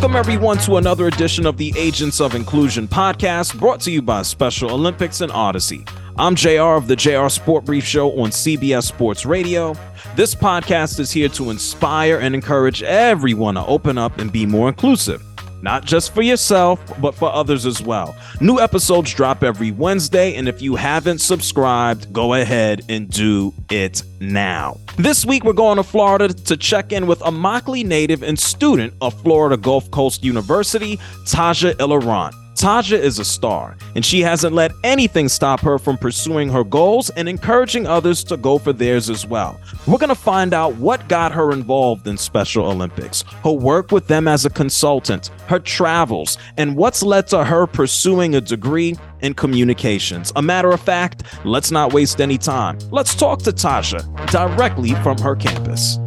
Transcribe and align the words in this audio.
Welcome, 0.00 0.16
everyone, 0.16 0.56
to 0.60 0.78
another 0.78 1.08
edition 1.08 1.44
of 1.44 1.58
the 1.58 1.74
Agents 1.76 2.22
of 2.22 2.34
Inclusion 2.34 2.88
podcast 2.88 3.60
brought 3.60 3.80
to 3.80 3.90
you 3.90 4.00
by 4.00 4.22
Special 4.22 4.70
Olympics 4.70 5.20
and 5.20 5.30
Audacy. 5.30 5.86
I'm 6.16 6.34
JR 6.34 6.74
of 6.74 6.88
the 6.88 6.96
JR 6.96 7.28
Sport 7.28 7.66
Brief 7.66 7.84
Show 7.84 8.18
on 8.18 8.30
CBS 8.30 8.84
Sports 8.84 9.26
Radio. 9.26 9.74
This 10.16 10.34
podcast 10.34 11.00
is 11.00 11.12
here 11.12 11.28
to 11.28 11.50
inspire 11.50 12.16
and 12.16 12.34
encourage 12.34 12.82
everyone 12.82 13.56
to 13.56 13.66
open 13.66 13.98
up 13.98 14.16
and 14.16 14.32
be 14.32 14.46
more 14.46 14.68
inclusive 14.68 15.22
not 15.62 15.84
just 15.84 16.14
for 16.14 16.22
yourself, 16.22 16.80
but 17.00 17.14
for 17.14 17.32
others 17.32 17.66
as 17.66 17.82
well. 17.82 18.14
New 18.40 18.58
episodes 18.58 19.12
drop 19.14 19.42
every 19.42 19.70
Wednesday, 19.70 20.34
and 20.34 20.48
if 20.48 20.62
you 20.62 20.76
haven't 20.76 21.18
subscribed, 21.18 22.12
go 22.12 22.34
ahead 22.34 22.82
and 22.88 23.10
do 23.10 23.52
it 23.70 24.02
now. 24.20 24.78
This 24.96 25.24
week, 25.24 25.44
we're 25.44 25.52
going 25.52 25.76
to 25.76 25.82
Florida 25.82 26.28
to 26.28 26.56
check 26.56 26.92
in 26.92 27.06
with 27.06 27.20
Immokalee 27.20 27.84
native 27.84 28.22
and 28.22 28.38
student 28.38 28.92
of 29.00 29.14
Florida 29.22 29.56
Gulf 29.56 29.90
Coast 29.90 30.24
University, 30.24 30.96
Tajha 31.26 31.74
Ilerant. 31.74 32.34
Tajha 32.54 32.98
is 32.98 33.18
a 33.18 33.24
star, 33.24 33.76
and 33.94 34.04
she 34.04 34.20
hasn't 34.20 34.54
let 34.54 34.72
anything 34.84 35.28
stop 35.28 35.60
her 35.60 35.78
from 35.78 35.96
pursuing 35.96 36.48
her 36.50 36.64
goals 36.64 37.08
and 37.10 37.28
encouraging 37.28 37.86
others 37.86 38.22
to 38.24 38.36
go 38.36 38.58
for 38.58 38.72
theirs 38.72 39.08
as 39.08 39.26
well. 39.26 39.58
We're 39.86 39.98
going 39.98 40.08
to 40.08 40.14
find 40.14 40.52
out 40.52 40.74
what 40.76 41.08
got 41.08 41.32
her 41.32 41.52
involved 41.52 42.06
in 42.06 42.18
Special 42.18 42.66
Olympics, 42.66 43.22
her 43.44 43.52
work 43.52 43.92
with 43.92 44.08
them 44.08 44.28
as 44.28 44.44
a 44.44 44.50
consultant, 44.50 45.28
her 45.46 45.58
travels, 45.58 46.38
and 46.56 46.76
what's 46.76 47.02
led 47.02 47.26
to 47.28 47.44
her 47.44 47.66
pursuing 47.66 48.34
a 48.34 48.40
degree 48.40 48.96
in 49.22 49.34
communications. 49.34 50.32
A 50.36 50.42
matter 50.42 50.70
of 50.70 50.80
fact, 50.80 51.22
let's 51.44 51.70
not 51.70 51.92
waste 51.92 52.20
any 52.20 52.38
time. 52.38 52.78
Let's 52.90 53.14
talk 53.14 53.40
to 53.42 53.52
Tajha 53.52 54.30
directly 54.30 54.94
from 54.96 55.18
her 55.18 55.36
campus. 55.36 55.98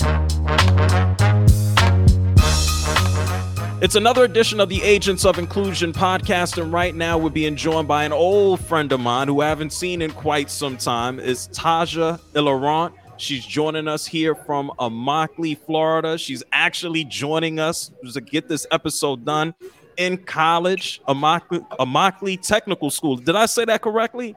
It's 3.84 3.96
another 3.96 4.24
edition 4.24 4.62
of 4.62 4.70
the 4.70 4.82
Agents 4.82 5.26
of 5.26 5.38
Inclusion 5.38 5.92
podcast, 5.92 6.58
and 6.58 6.72
right 6.72 6.96
now 6.96 7.18
we're 7.18 7.30
being 7.30 7.58
joined 7.58 7.86
by 7.86 8.06
an 8.06 8.14
old 8.14 8.62
friend 8.62 8.90
of 8.94 9.02
mine 9.02 9.28
who 9.28 9.42
I 9.42 9.50
haven't 9.50 9.74
seen 9.74 10.02
in 10.02 10.12
quite 10.12 10.50
some 10.50 10.78
time. 10.78 11.20
Is 11.20 11.50
Tajha 11.50 12.18
Ilerant. 12.34 12.94
She's 13.18 13.46
joining 13.46 13.90
us 13.90 14.06
here 14.06 14.36
from 14.36 14.72
Immokalee, 14.80 15.58
Florida. 15.58 16.18
She's 16.18 16.46
actually 16.54 17.04
joining 17.04 17.60
us 17.60 17.92
to 18.14 18.22
get 18.22 18.48
this 18.48 18.66
episode 18.72 19.26
done 19.26 19.54
in 19.98 20.16
college, 20.16 21.02
Immokalee, 21.10 21.68
Immokalee 21.72 22.42
Technical 22.42 22.90
School. 22.90 23.18
Did 23.18 23.36
I 23.36 23.48
say 23.48 23.66
that 23.66 23.82
correctly? 23.82 24.34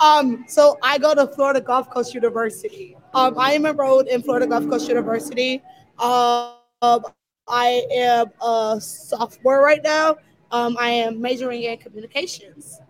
Um, 0.00 0.44
so 0.48 0.78
I 0.82 0.98
go 0.98 1.14
to 1.14 1.28
Florida 1.28 1.60
Gulf 1.60 1.90
Coast 1.90 2.12
University. 2.12 2.96
Um, 3.14 3.38
I 3.38 3.52
am 3.52 3.64
enrolled 3.66 4.08
in 4.08 4.20
Florida 4.20 4.48
Gulf 4.48 4.68
Coast 4.68 4.88
University. 4.88 5.62
Um, 6.00 7.04
I 7.48 7.86
am 7.92 8.26
a 8.42 8.80
sophomore 8.80 9.62
right 9.62 9.82
now. 9.82 10.16
Um, 10.50 10.76
I 10.78 10.90
am 10.90 11.20
majoring 11.20 11.62
in 11.62 11.78
communications. 11.78 12.80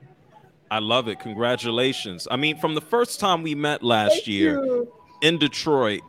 I 0.71 0.79
love 0.79 1.09
it. 1.09 1.19
Congratulations. 1.19 2.29
I 2.31 2.37
mean, 2.37 2.59
from 2.59 2.75
the 2.75 2.81
first 2.81 3.21
time 3.21 3.43
we 3.43 3.55
met 3.55 3.83
last 3.83 4.13
Thank 4.13 4.27
year 4.29 4.65
you. 4.65 4.93
in 5.23 5.39
Detroit, 5.39 6.03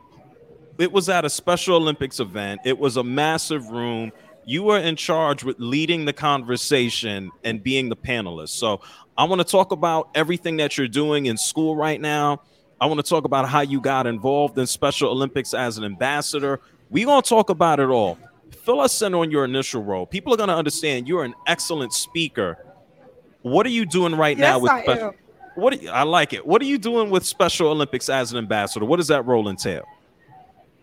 it 0.77 0.91
was 0.91 1.09
at 1.09 1.25
a 1.25 1.29
Special 1.29 1.77
Olympics 1.77 2.19
event. 2.19 2.61
It 2.65 2.77
was 2.77 2.97
a 2.97 3.03
massive 3.03 3.69
room. 3.69 4.11
You 4.45 4.63
were 4.63 4.79
in 4.79 4.95
charge 4.95 5.43
with 5.43 5.59
leading 5.59 6.05
the 6.05 6.13
conversation 6.13 7.31
and 7.43 7.63
being 7.63 7.89
the 7.89 7.95
panelist. 7.95 8.49
So 8.49 8.81
I 9.17 9.23
want 9.23 9.39
to 9.39 9.47
talk 9.47 9.71
about 9.71 10.09
everything 10.13 10.57
that 10.57 10.77
you're 10.77 10.87
doing 10.87 11.25
in 11.25 11.37
school 11.37 11.75
right 11.75 11.99
now. 11.99 12.41
I 12.79 12.85
want 12.85 12.99
to 12.99 13.09
talk 13.09 13.23
about 13.23 13.47
how 13.47 13.61
you 13.61 13.81
got 13.81 14.05
involved 14.05 14.57
in 14.57 14.67
Special 14.67 15.09
Olympics 15.09 15.53
as 15.53 15.77
an 15.77 15.83
ambassador. 15.83 16.59
We're 16.89 17.05
going 17.05 17.21
to 17.21 17.29
talk 17.29 17.49
about 17.49 17.79
it 17.79 17.87
all 17.87 18.17
fill 18.55 18.79
us 18.79 19.01
in 19.01 19.13
on 19.13 19.31
your 19.31 19.45
initial 19.45 19.83
role. 19.83 20.05
People 20.05 20.33
are 20.33 20.37
going 20.37 20.49
to 20.49 20.55
understand 20.55 21.07
you're 21.07 21.23
an 21.23 21.35
excellent 21.47 21.93
speaker. 21.93 22.57
What 23.41 23.65
are 23.65 23.69
you 23.69 23.85
doing 23.85 24.15
right 24.15 24.37
yes, 24.37 24.43
now 24.43 24.59
with 24.59 24.71
I? 24.71 24.83
Am. 24.83 25.11
What 25.55 25.81
you, 25.81 25.89
I 25.89 26.03
like 26.03 26.33
it. 26.33 26.45
What 26.45 26.61
are 26.61 26.65
you 26.65 26.77
doing 26.77 27.09
with 27.09 27.25
Special 27.25 27.69
Olympics 27.69 28.09
as 28.09 28.31
an 28.31 28.37
ambassador? 28.37 28.85
What 28.85 28.97
does 28.97 29.07
that 29.07 29.25
role 29.25 29.47
entail? 29.47 29.85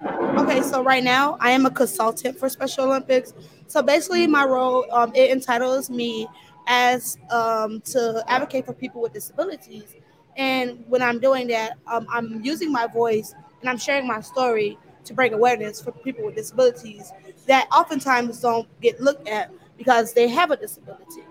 Okay, 0.03 0.63
so 0.63 0.83
right 0.83 1.05
now 1.05 1.37
I 1.41 1.51
am 1.51 1.67
a 1.67 1.71
consultant 1.71 2.39
for 2.39 2.49
Special 2.49 2.85
Olympics. 2.85 3.35
So 3.67 3.83
basically, 3.83 4.27
my 4.27 4.45
role 4.45 4.87
um, 4.93 5.13
it 5.15 5.31
entitles 5.31 5.91
me 5.91 6.27
as 6.67 7.19
um, 7.31 7.81
to 7.83 8.25
advocate 8.29 8.65
for 8.65 8.73
people 8.73 9.03
with 9.03 9.13
disabilities. 9.13 9.95
And 10.37 10.85
when 10.89 11.03
I'm 11.03 11.21
doing 11.21 11.49
that, 11.49 11.73
um, 11.87 12.07
I'm 12.11 12.43
using 12.43 12.73
my 12.73 12.87
voice 12.87 13.35
and 13.61 13.69
I'm 13.69 13.79
sharing 13.79 14.07
my 14.07 14.21
story 14.21 14.79
to 15.05 15.15
bring 15.15 15.35
awareness 15.35 15.81
for 15.81 15.93
people 15.93 16.25
with 16.25 16.35
disabilities 16.35 17.13
that 17.47 17.69
oftentimes 17.73 18.41
don't 18.41 18.69
get 18.81 19.01
looked 19.01 19.29
at 19.29 19.53
because 19.77 20.13
they 20.13 20.29
have 20.29 20.51
a 20.51 20.57
disability. 20.57 21.25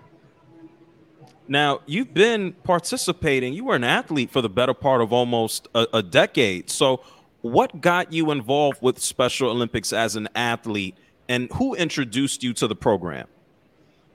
Now, 1.47 1.81
you've 1.85 2.13
been 2.13 2.53
participating, 2.63 3.53
you 3.53 3.65
were 3.65 3.75
an 3.75 3.83
athlete 3.83 4.31
for 4.31 4.41
the 4.41 4.49
better 4.49 4.73
part 4.73 5.01
of 5.01 5.11
almost 5.11 5.67
a, 5.75 5.87
a 5.93 6.03
decade. 6.03 6.69
So, 6.69 7.01
what 7.41 7.81
got 7.81 8.13
you 8.13 8.31
involved 8.31 8.81
with 8.81 8.99
Special 8.99 9.49
Olympics 9.49 9.91
as 9.91 10.15
an 10.15 10.29
athlete, 10.35 10.95
and 11.27 11.51
who 11.53 11.73
introduced 11.75 12.43
you 12.43 12.53
to 12.53 12.67
the 12.67 12.75
program? 12.75 13.27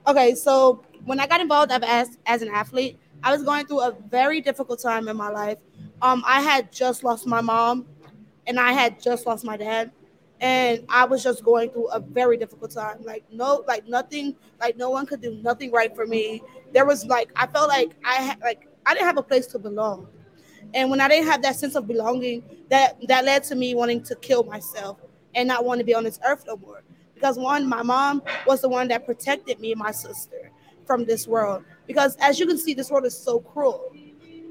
Okay, 0.07 0.33
so 0.33 0.83
when 1.05 1.19
I 1.19 1.27
got 1.27 1.41
involved 1.41 1.71
as, 1.71 2.17
as 2.25 2.41
an 2.41 2.49
athlete, 2.49 2.97
I 3.21 3.31
was 3.33 3.43
going 3.43 3.65
through 3.65 3.81
a 3.81 3.91
very 4.09 4.39
difficult 4.39 4.81
time 4.81 5.07
in 5.07 5.17
my 5.17 5.29
life. 5.29 5.57
Um, 6.01 6.23
I 6.25 6.41
had 6.41 6.71
just 6.71 7.03
lost 7.03 7.27
my 7.27 7.41
mom, 7.41 7.85
and 8.47 8.59
I 8.59 8.71
had 8.71 9.01
just 9.01 9.25
lost 9.25 9.43
my 9.43 9.57
dad 9.57 9.91
and 10.39 10.85
I 10.89 11.05
was 11.05 11.23
just 11.23 11.43
going 11.43 11.71
through 11.71 11.87
a 11.89 11.99
very 11.99 12.37
difficult 12.37 12.71
time. 12.71 13.03
Like 13.03 13.23
no, 13.31 13.63
like 13.67 13.87
nothing, 13.87 14.35
like 14.59 14.77
no 14.77 14.89
one 14.89 15.05
could 15.05 15.21
do 15.21 15.35
nothing 15.41 15.71
right 15.71 15.95
for 15.95 16.05
me. 16.05 16.41
There 16.73 16.85
was 16.85 17.05
like 17.05 17.31
I 17.35 17.47
felt 17.47 17.69
like 17.69 17.95
I 18.05 18.15
had 18.15 18.39
like 18.41 18.67
I 18.85 18.93
didn't 18.93 19.07
have 19.07 19.17
a 19.17 19.23
place 19.23 19.47
to 19.47 19.59
belong, 19.59 20.07
and 20.73 20.89
when 20.89 21.01
I 21.01 21.07
didn't 21.07 21.27
have 21.27 21.41
that 21.41 21.55
sense 21.55 21.75
of 21.75 21.87
belonging, 21.87 22.43
that 22.69 22.97
that 23.07 23.25
led 23.25 23.43
to 23.45 23.55
me 23.55 23.73
wanting 23.75 24.03
to 24.03 24.15
kill 24.15 24.43
myself 24.43 24.99
and 25.35 25.47
not 25.47 25.65
want 25.65 25.79
to 25.79 25.85
be 25.85 25.93
on 25.93 26.03
this 26.03 26.19
earth 26.25 26.43
no 26.47 26.57
more. 26.57 26.83
Because 27.15 27.37
one, 27.37 27.67
my 27.67 27.81
mom 27.81 28.21
was 28.45 28.61
the 28.61 28.69
one 28.69 28.87
that 28.89 29.05
protected 29.05 29.59
me 29.59 29.71
and 29.71 29.79
my 29.79 29.91
sister 29.91 30.51
from 30.85 31.03
this 31.03 31.27
world. 31.27 31.63
Because 31.87 32.15
as 32.17 32.39
you 32.39 32.45
can 32.45 32.59
see, 32.59 32.75
this 32.75 32.91
world 32.91 33.05
is 33.05 33.17
so 33.17 33.39
cruel, 33.39 33.91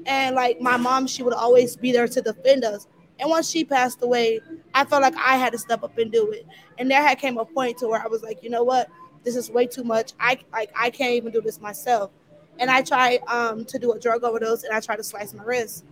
and 0.05 0.35
like 0.35 0.59
my 0.59 0.75
mom, 0.75 1.07
she 1.07 1.23
would 1.23 1.33
always 1.33 1.77
be 1.77 1.93
there 1.93 2.09
to 2.09 2.21
defend 2.21 2.65
us 2.65 2.87
and 3.19 3.29
once 3.29 3.49
she 3.49 3.63
passed 3.63 4.01
away, 4.01 4.39
I 4.73 4.85
felt 4.85 5.01
like 5.01 5.15
I 5.17 5.37
had 5.37 5.51
to 5.53 5.57
step 5.57 5.83
up 5.83 5.97
and 5.97 6.11
do 6.11 6.31
it. 6.31 6.45
And 6.77 6.89
there 6.89 7.01
had 7.01 7.17
came 7.17 7.37
a 7.37 7.45
point 7.45 7.77
to 7.79 7.87
where 7.87 8.01
I 8.01 8.07
was 8.07 8.21
like, 8.21 8.43
you 8.43 8.49
know 8.49 8.63
what, 8.63 8.89
this 9.23 9.35
is 9.35 9.49
way 9.49 9.65
too 9.65 9.83
much. 9.83 10.13
I 10.19 10.39
like 10.51 10.71
I 10.75 10.89
can't 10.89 11.13
even 11.13 11.31
do 11.31 11.41
this 11.41 11.59
myself. 11.59 12.11
And 12.59 12.69
I 12.71 12.81
tried 12.81 13.19
um, 13.27 13.65
to 13.65 13.77
do 13.77 13.91
a 13.91 13.99
drug 13.99 14.23
overdose, 14.23 14.63
and 14.63 14.73
I 14.73 14.79
tried 14.79 14.95
to 14.97 15.03
slice 15.03 15.33
my 15.33 15.43
wrist. 15.43 15.85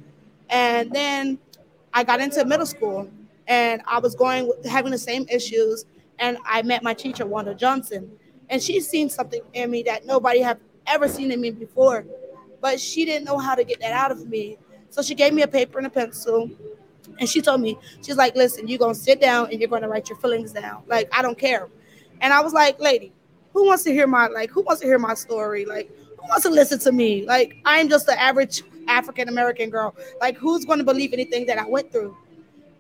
And 0.50 0.92
then 0.92 1.40
I 1.94 2.04
got 2.04 2.22
into 2.22 2.44
middle 2.46 2.66
school, 2.66 3.10
and 3.48 3.82
I 3.86 4.00
was 4.00 4.16
going 4.16 4.52
having 4.66 4.92
the 4.92 4.98
same 4.98 5.26
issues. 5.30 5.86
And 6.20 6.38
I 6.46 6.62
met 6.62 6.82
my 6.82 6.94
teacher, 6.94 7.26
Wanda 7.26 7.54
Johnson, 7.54 8.10
and 8.50 8.62
she 8.62 8.80
seen 8.80 9.10
something 9.10 9.42
in 9.54 9.70
me 9.70 9.84
that 9.84 10.06
nobody 10.06 10.40
have 10.40 10.60
ever 10.88 11.08
seen 11.08 11.32
in 11.32 11.42
me 11.42 11.52
before. 11.52 12.06
But 12.62 12.80
she 12.80 13.04
didn't 13.04 13.26
know 13.26 13.38
how 13.38 13.54
to 13.54 13.64
get 13.64 13.82
that 13.82 13.92
out 13.92 14.12
of 14.12 14.28
me. 14.28 14.58
So 14.90 15.02
she 15.02 15.14
gave 15.14 15.34
me 15.34 15.42
a 15.42 15.48
paper 15.48 15.78
and 15.78 15.88
a 15.88 15.90
pencil 15.90 16.50
and 17.20 17.30
she 17.30 17.42
told 17.42 17.62
me, 17.62 17.78
she's 18.02 18.18
like, 18.18 18.36
listen, 18.36 18.68
you're 18.68 18.80
gonna 18.80 18.96
sit 18.96 19.22
down 19.22 19.50
and 19.52 19.60
you're 19.60 19.70
gonna 19.70 19.90
write 19.90 20.10
your 20.10 20.18
feelings 20.18 20.52
down. 20.52 20.84
Like, 20.88 21.10
I 21.12 21.22
don't 21.22 21.38
care. 21.38 21.70
And 22.22 22.34
I 22.34 22.42
was 22.42 22.54
like, 22.54 22.80
lady, 22.80 23.14
who 23.56 23.66
wants 23.66 23.84
to 23.84 23.92
hear 23.92 24.06
my 24.06 24.28
like 24.28 24.52
who 24.52 24.62
wants 24.62 24.82
to 24.82 24.88
hear 24.88 25.00
my 25.00 25.14
story? 25.14 25.66
Like, 25.66 25.90
who 26.18 26.28
wants 26.28 26.44
to 26.44 26.50
listen 26.50 26.78
to 26.80 26.92
me? 26.92 27.26
Like 27.26 27.56
I'm 27.66 27.90
just 27.90 28.06
the 28.06 28.20
average 28.20 28.64
African 28.88 29.30
American 29.30 29.70
girl. 29.70 29.96
Like 30.20 30.38
who's 30.38 30.66
to 30.66 30.84
believe 30.84 31.14
anything 31.14 31.46
that 31.48 31.58
I 31.58 31.66
went 31.66 31.92
through? 31.92 32.16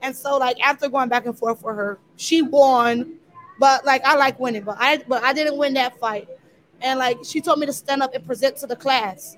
And 0.01 0.15
so 0.15 0.37
like 0.37 0.59
after 0.61 0.89
going 0.89 1.09
back 1.09 1.25
and 1.25 1.37
forth 1.37 1.61
for 1.61 1.73
her, 1.73 1.99
she 2.17 2.41
won. 2.41 3.15
But 3.57 3.85
like 3.85 4.03
I 4.03 4.15
like 4.17 4.37
winning, 4.39 4.63
but 4.63 4.75
I 4.77 4.97
but 5.07 5.23
I 5.23 5.31
didn't 5.31 5.57
win 5.57 5.73
that 5.75 5.97
fight. 5.97 6.27
And 6.81 6.99
like 6.99 7.19
she 7.23 7.39
told 7.39 7.59
me 7.59 7.65
to 7.65 7.73
stand 7.73 8.03
up 8.03 8.13
and 8.13 8.25
present 8.25 8.57
to 8.57 8.67
the 8.67 8.75
class. 8.75 9.37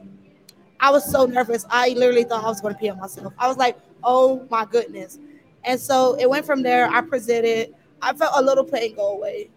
I 0.79 0.89
was 0.89 1.09
so 1.09 1.25
nervous. 1.25 1.65
I 1.69 1.89
literally 1.89 2.23
thought 2.23 2.43
I 2.43 2.47
was 2.47 2.61
to 2.61 2.73
pee 2.73 2.89
on 2.89 2.99
myself. 2.99 3.33
I 3.37 3.47
was 3.47 3.57
like, 3.57 3.77
oh 4.03 4.45
my 4.49 4.65
goodness. 4.65 5.19
And 5.63 5.79
so 5.79 6.15
it 6.15 6.29
went 6.29 6.45
from 6.45 6.63
there. 6.63 6.89
I 6.89 7.01
presented. 7.01 7.75
I 8.01 8.13
felt 8.13 8.33
a 8.35 8.41
little 8.41 8.63
pain 8.63 8.95
go 8.95 9.13
away. 9.13 9.49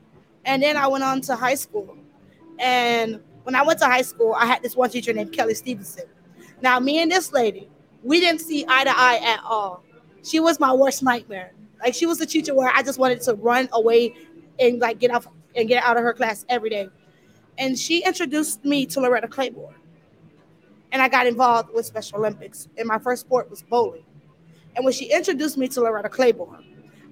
And 0.44 0.62
then 0.62 0.76
I 0.76 0.86
went 0.86 1.04
on 1.04 1.20
to 1.22 1.36
high 1.36 1.54
school. 1.54 1.96
And 2.58 3.20
when 3.44 3.54
I 3.54 3.62
went 3.62 3.78
to 3.80 3.86
high 3.86 4.02
school, 4.02 4.34
I 4.36 4.46
had 4.46 4.62
this 4.62 4.76
one 4.76 4.90
teacher 4.90 5.12
named 5.12 5.32
Kelly 5.32 5.54
Stevenson. 5.54 6.04
Now, 6.62 6.78
me 6.78 7.00
and 7.00 7.10
this 7.10 7.32
lady, 7.32 7.68
we 8.02 8.20
didn't 8.20 8.40
see 8.40 8.64
eye 8.68 8.84
to 8.84 8.90
eye 8.90 9.20
at 9.22 9.40
all. 9.44 9.84
She 10.22 10.40
was 10.40 10.60
my 10.60 10.72
worst 10.72 11.02
nightmare. 11.02 11.52
Like 11.82 11.94
she 11.94 12.06
was 12.06 12.18
the 12.18 12.26
teacher 12.26 12.54
where 12.54 12.70
I 12.74 12.82
just 12.82 12.98
wanted 12.98 13.20
to 13.22 13.34
run 13.34 13.68
away 13.72 14.14
and 14.58 14.78
like 14.80 14.98
get 14.98 15.10
out 15.10 15.26
and 15.54 15.68
get 15.68 15.82
out 15.82 15.96
of 15.96 16.02
her 16.02 16.12
class 16.12 16.44
every 16.48 16.70
day. 16.70 16.88
And 17.58 17.78
she 17.78 18.04
introduced 18.04 18.64
me 18.64 18.86
to 18.86 19.00
Loretta 19.00 19.28
Claiborne. 19.28 19.74
And 20.92 21.00
I 21.00 21.08
got 21.08 21.26
involved 21.26 21.70
with 21.72 21.86
Special 21.86 22.18
Olympics. 22.18 22.68
And 22.76 22.86
my 22.86 22.98
first 22.98 23.22
sport 23.22 23.48
was 23.50 23.62
bowling. 23.62 24.04
And 24.76 24.84
when 24.84 24.92
she 24.94 25.06
introduced 25.12 25.58
me 25.58 25.68
to 25.68 25.80
Loretta 25.80 26.08
Claiborne, 26.08 26.64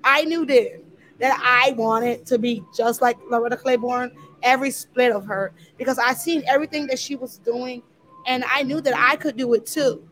I 0.05 0.25
knew 0.25 0.47
then 0.47 0.83
that 1.19 1.41
I 1.43 1.73
wanted 1.73 2.25
to 2.27 2.39
be 2.39 2.63
just 2.77 3.03
like 3.03 3.19
Loretta 3.31 3.57
Claiborne, 3.57 4.13
every 4.43 4.71
split 4.71 5.13
of 5.13 5.25
her, 5.27 5.53
because 5.77 5.99
I 5.99 6.15
seen 6.15 6.45
everything 6.47 6.87
that 6.87 6.99
she 6.99 7.17
was 7.17 7.39
doing, 7.39 7.83
and 8.27 8.45
I 8.51 8.63
knew 8.63 8.81
that 8.81 8.95
I 8.97 9.17
could 9.17 9.37
do 9.37 9.53
it 9.55 9.67
too. 9.67 10.09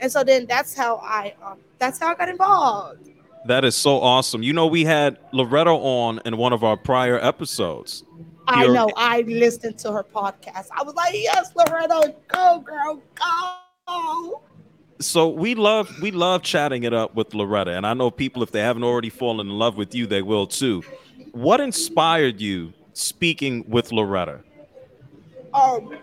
And 0.00 0.10
so 0.10 0.22
then 0.22 0.46
that's 0.46 0.74
how 0.74 0.96
I 1.02 1.34
um, 1.44 1.58
that's 1.78 1.98
how 1.98 2.08
I 2.08 2.14
got 2.14 2.28
involved. 2.28 3.10
That 3.46 3.64
is 3.64 3.74
so 3.74 4.00
awesome. 4.00 4.42
You 4.42 4.52
know, 4.52 4.66
we 4.66 4.84
had 4.84 5.18
Loretta 5.32 5.70
on 5.70 6.20
in 6.24 6.36
one 6.36 6.52
of 6.52 6.62
our 6.62 6.76
prior 6.76 7.18
episodes. 7.18 8.04
I 8.46 8.64
You're- 8.64 8.74
know. 8.74 8.90
I 8.96 9.22
listened 9.22 9.78
to 9.80 9.92
her 9.92 10.04
podcast. 10.04 10.68
I 10.76 10.82
was 10.82 10.94
like, 10.94 11.14
yes, 11.14 11.52
Loretta, 11.54 12.14
go, 12.28 12.60
girl, 12.60 13.02
go 13.14 13.54
so 15.00 15.28
we 15.28 15.54
love 15.54 16.00
we 16.00 16.10
love 16.10 16.42
chatting 16.42 16.82
it 16.84 16.92
up 16.92 17.14
with 17.14 17.34
Loretta, 17.34 17.76
and 17.76 17.86
I 17.86 17.94
know 17.94 18.10
people 18.10 18.42
if 18.42 18.50
they 18.50 18.60
haven't 18.60 18.84
already 18.84 19.10
fallen 19.10 19.46
in 19.46 19.58
love 19.58 19.76
with 19.76 19.94
you, 19.94 20.06
they 20.06 20.22
will 20.22 20.46
too. 20.46 20.82
What 21.32 21.60
inspired 21.60 22.40
you 22.40 22.72
speaking 22.94 23.64
with 23.68 23.92
Loretta? 23.92 24.40
Um, 25.54 25.96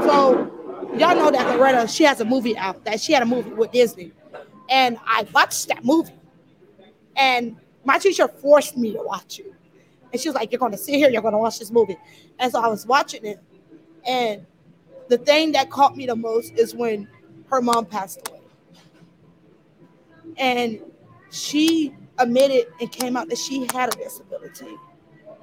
so 0.00 0.50
y'all 0.96 1.14
know 1.14 1.30
that 1.30 1.56
Loretta, 1.56 1.88
she 1.88 2.04
has 2.04 2.20
a 2.20 2.24
movie 2.24 2.56
out 2.56 2.84
that 2.84 3.00
she 3.00 3.12
had 3.12 3.22
a 3.22 3.26
movie 3.26 3.50
with 3.50 3.72
Disney, 3.72 4.12
and 4.70 4.98
I 5.06 5.26
watched 5.34 5.68
that 5.68 5.84
movie, 5.84 6.14
and 7.16 7.56
my 7.84 7.98
teacher 7.98 8.28
forced 8.28 8.76
me 8.76 8.92
to 8.94 9.02
watch 9.02 9.40
it, 9.40 9.52
and 10.10 10.20
she 10.20 10.28
was 10.28 10.34
like, 10.34 10.52
"You're 10.52 10.58
going 10.60 10.72
to 10.72 10.78
sit 10.78 10.94
here, 10.94 11.10
you're 11.10 11.22
going 11.22 11.32
to 11.32 11.38
watch 11.38 11.58
this 11.58 11.70
movie," 11.70 11.98
and 12.38 12.50
so 12.50 12.60
I 12.62 12.68
was 12.68 12.86
watching 12.86 13.26
it, 13.26 13.40
and 14.06 14.46
the 15.08 15.18
thing 15.18 15.52
that 15.52 15.70
caught 15.70 15.96
me 15.96 16.06
the 16.06 16.16
most 16.16 16.54
is 16.54 16.74
when 16.74 17.08
her 17.50 17.60
mom 17.60 17.84
passed 17.86 18.26
away 18.28 18.37
and 20.38 20.80
she 21.30 21.94
admitted 22.18 22.66
and 22.80 22.90
came 22.90 23.16
out 23.16 23.28
that 23.28 23.38
she 23.38 23.66
had 23.72 23.94
a 23.94 23.96
disability. 23.96 24.76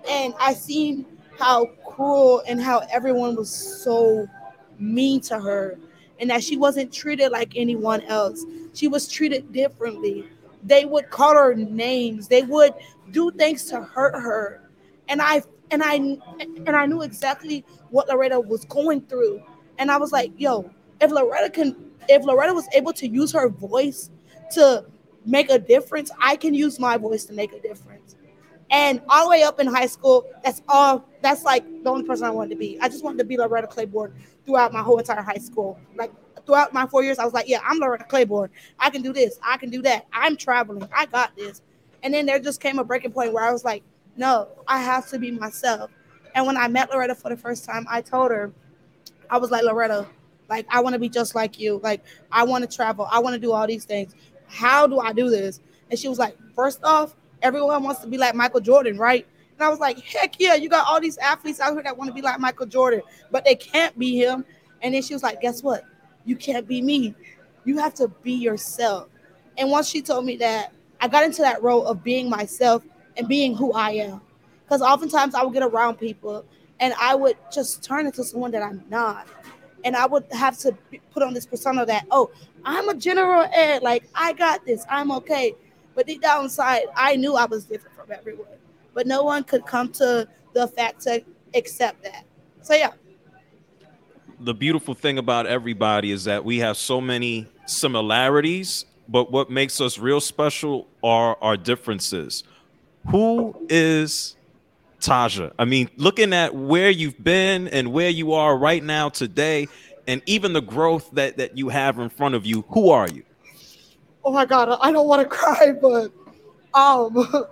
And 0.09 0.33
I 0.39 0.53
seen 0.53 1.06
how 1.38 1.65
cruel 1.86 2.44
and 2.47 2.62
how 2.62 2.80
everyone 2.92 3.36
was 3.36 3.50
so 3.50 4.27
mean 4.80 5.21
to 5.21 5.39
her 5.39 5.77
and 6.19 6.30
that 6.30 6.44
she 6.44 6.57
wasn't 6.57 6.94
treated 6.94 7.31
like 7.31 7.53
anyone 7.56 8.01
else. 8.03 8.45
She 8.74 8.88
was 8.88 9.07
treated 9.07 9.51
differently. 9.51 10.27
They 10.63 10.86
would 10.86 11.09
call 11.09 11.36
her 11.36 11.53
names. 11.53 12.27
They 12.27 12.44
would 12.44 12.74
do 13.12 13.31
things 13.31 13.65
to 13.65 13.81
hurt 13.81 14.15
her. 14.15 14.69
And 15.07 15.21
I 15.21 15.44
and 15.71 15.83
I 15.83 15.95
and 15.95 16.75
I 16.75 16.86
knew 16.86 17.01
exactly 17.01 17.65
what 17.89 18.07
Loretta 18.07 18.39
was 18.39 18.65
going 18.65 19.01
through. 19.01 19.44
And 19.77 19.92
I 19.92 19.97
was 19.97 20.12
like, 20.12 20.31
yo, 20.38 20.69
if 21.01 21.12
Loretta 21.12 21.50
can 21.50 21.75
if 22.07 22.24
Loretta 22.24 22.53
was 22.53 22.68
able 22.74 22.94
to 22.94 23.07
use 23.07 23.31
her 23.33 23.50
voice 23.50 24.12
to 24.51 24.86
make 25.25 25.50
a 25.50 25.59
difference, 25.59 26.12
I 26.19 26.36
can 26.36 26.53
use 26.53 26.80
my 26.80 26.97
voice 26.97 27.25
to 27.25 27.33
make 27.33 27.53
a 27.53 27.59
difference. 27.59 28.15
And 28.71 29.01
all 29.09 29.25
the 29.25 29.30
way 29.30 29.44
up 29.44 29.59
in 29.59 29.68
high 29.68 29.86
school, 29.86 30.25
that's 30.44 30.62
all. 30.68 31.07
That's 31.21 31.44
like 31.44 31.63
the 31.83 31.89
only 31.89 32.03
person 32.06 32.25
I 32.25 32.31
wanted 32.31 32.51
to 32.51 32.56
be. 32.56 32.80
I 32.81 32.89
just 32.89 33.03
wanted 33.03 33.19
to 33.19 33.24
be 33.24 33.38
Loretta 33.38 33.68
Claiborne 33.68 34.13
throughout 34.45 34.74
my 34.74 34.81
whole 34.81 34.97
entire 34.97 35.21
high 35.21 35.38
school. 35.38 35.80
Like 35.95 36.12
throughout 36.45 36.74
my 36.74 36.88
four 36.88 37.03
years, 37.03 37.19
I 37.19 37.25
was 37.25 37.33
like, 37.33 37.47
yeah, 37.47 37.59
I'm 37.63 37.80
Loretta 37.80 38.06
Claiborne. 38.06 38.50
I 38.80 38.89
can 38.89 39.01
do 39.01 39.13
this. 39.13 39.39
I 39.44 39.57
can 39.57 39.69
do 39.69 39.81
that. 39.83 40.07
I'm 40.12 40.36
traveling. 40.36 40.88
I 40.94 41.06
got 41.06 41.36
this. 41.36 41.62
And 42.03 42.13
then 42.13 42.25
there 42.25 42.39
just 42.39 42.59
came 42.59 42.80
a 42.80 42.83
breaking 42.83 43.12
point 43.12 43.33
where 43.33 43.44
I 43.44 43.51
was 43.51 43.63
like, 43.63 43.83
no, 44.18 44.47
I 44.68 44.80
have 44.80 45.07
to 45.09 45.19
be 45.19 45.31
myself. 45.31 45.92
And 46.33 46.45
when 46.45 46.57
I 46.57 46.68
met 46.68 46.89
Loretta 46.89 47.15
for 47.15 47.30
the 47.30 47.38
first 47.38 47.65
time, 47.65 47.86
I 47.89 48.01
told 48.01 48.31
her, 48.31 48.51
I 49.30 49.38
was 49.38 49.51
like, 49.51 49.63
Loretta, 49.63 50.07
like 50.50 50.65
I 50.69 50.81
want 50.81 50.94
to 50.94 51.00
be 51.00 51.09
just 51.09 51.36
like 51.36 51.59
you. 51.59 51.80
Like 51.83 52.03
I 52.31 52.44
want 52.44 52.69
to 52.69 52.75
travel. 52.75 53.07
I 53.12 53.19
want 53.19 53.33
to 53.36 53.39
do 53.39 53.51
all 53.51 53.65
these 53.68 53.86
things 53.86 54.15
how 54.56 54.88
do 54.88 55.00
I 55.00 55.13
do 55.13 55.30
this? 55.30 55.60
And 55.90 56.00
she 56.00 56.07
was 56.07 56.18
like, 56.18 56.38
first 56.56 56.84
off, 56.84 57.16
everyone 57.42 57.84
wants 57.84 58.02
to 58.02 58.07
be 58.07 58.18
like 58.18 58.34
Michael 58.36 58.62
Jordan, 58.62 58.98
right? 58.98 59.28
And 59.57 59.66
I 59.66 59.69
was 59.69 59.80
like, 59.80 60.00
heck 60.00 60.40
yeah, 60.40 60.56
you 60.56 60.69
got 60.69 60.88
all 60.88 61.00
these 61.00 61.18
athletes 61.18 61.60
out 61.60 61.74
here 61.74 61.84
that 61.84 61.98
want 61.98 62.10
to 62.10 62.13
be 62.13 62.22
like 62.22 62.40
Michael 62.40 62.66
Jordan, 62.66 63.02
but 63.31 63.46
they 63.46 63.56
can't 63.56 63.98
be 63.98 64.18
him. 64.18 64.46
And 64.81 64.94
then 64.94 65.02
she 65.02 65.13
was 65.13 65.24
like, 65.24 65.42
guess 65.42 65.62
what? 65.63 65.84
You 66.25 66.36
can't 66.36 66.68
be 66.68 66.81
me. 66.81 67.13
You 67.66 67.78
have 67.78 67.94
to 67.96 68.07
be 68.07 68.34
yourself. 68.34 69.07
And 69.57 69.69
once 69.69 69.90
she 69.90 70.02
told 70.02 70.25
me 70.25 70.38
that, 70.38 70.74
I 71.00 71.07
got 71.07 71.24
into 71.24 71.42
that 71.42 71.62
role 71.62 71.86
of 71.86 72.04
being 72.04 72.30
myself 72.30 72.84
and 73.18 73.28
being 73.28 73.56
who 73.56 73.74
I 73.74 73.92
am. 73.92 74.22
Because 74.63 74.81
oftentimes 74.81 75.36
I 75.36 75.44
would 75.44 75.54
get 75.54 75.63
around 75.63 75.98
people 75.98 76.46
and 76.80 76.94
I 77.00 77.16
would 77.16 77.38
just 77.52 77.84
turn 77.84 78.06
into 78.06 78.24
someone 78.24 78.52
that 78.52 78.63
I'm 78.63 78.84
not. 78.90 79.28
And 79.86 79.96
I 79.96 80.06
would 80.06 80.26
have 80.32 80.58
to 80.60 80.76
put 81.14 81.24
on 81.24 81.34
this 81.34 81.46
persona 81.46 81.86
that, 81.86 82.06
oh, 82.12 82.32
I'm 82.66 82.90
a 82.90 82.96
general 82.96 83.48
ed. 83.54 83.84
Like, 83.84 84.10
I 84.14 84.34
got 84.34 84.66
this. 84.66 84.84
I'm 84.90 85.12
okay. 85.14 85.56
But 85.94 86.08
deep 86.08 86.22
down 86.22 86.44
inside, 86.44 86.88
I 86.96 87.16
knew 87.16 87.36
I 87.36 87.46
was 87.46 87.64
different 87.64 87.96
from 87.96 88.12
everyone. 88.12 88.48
But 88.94 89.08
no 89.08 89.24
one 89.24 89.44
could 89.44 89.66
come 89.66 89.92
to 89.94 90.28
the 90.54 90.68
fact 90.68 91.02
to 91.04 91.24
accept 91.54 92.04
that. 92.04 92.26
So, 92.62 92.74
yeah. 92.74 92.92
The 94.40 94.54
beautiful 94.54 94.94
thing 94.94 95.18
about 95.18 95.46
everybody 95.46 96.12
is 96.12 96.26
that 96.26 96.44
we 96.44 96.57
have 96.57 96.76
so 96.76 97.00
many 97.00 97.48
similarities, 97.68 98.86
but 99.07 99.31
what 99.31 99.50
makes 99.50 99.80
us 99.80 99.98
real 99.98 100.19
special 100.19 100.88
are 101.04 101.38
our 101.42 101.56
differences. 101.56 102.44
Who 103.12 103.56
is 103.69 104.36
Tajha? 105.00 105.54
I 105.59 105.66
mean, 105.66 105.90
looking 105.95 106.33
at 106.33 106.54
where 106.54 106.90
you've 106.90 107.24
been 107.24 107.68
and 107.69 107.94
where 107.94 108.09
you 108.09 108.33
are 108.33 108.57
right 108.57 108.83
now 108.83 109.09
today, 109.09 109.68
and 110.07 110.21
even 110.26 110.54
the 110.54 110.62
growth 110.62 111.09
that 111.12 111.38
that 111.38 111.57
you 111.57 111.69
have 111.69 112.00
in 112.00 112.09
front 112.09 112.35
of 112.35 112.45
you 112.45 112.64
who 112.69 112.90
are 112.90 113.07
you? 113.09 113.24
Oh 114.24 114.31
my 114.31 114.45
god 114.45 114.78
i 114.81 114.92
don't 114.92 115.07
want 115.07 115.21
to 115.21 115.28
cry 115.35 115.71
but 115.71 116.12
um 116.74 117.14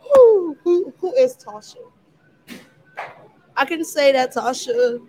who, 0.00 0.56
who, 0.62 0.94
who 0.98 1.14
is 1.14 1.36
tasha? 1.36 1.76
I 3.56 3.64
can 3.64 3.84
say 3.84 4.12
that 4.12 4.34
tasha 4.34 5.00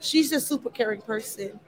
she's 0.00 0.32
a 0.32 0.40
super 0.40 0.70
caring 0.70 1.00
person. 1.00 1.58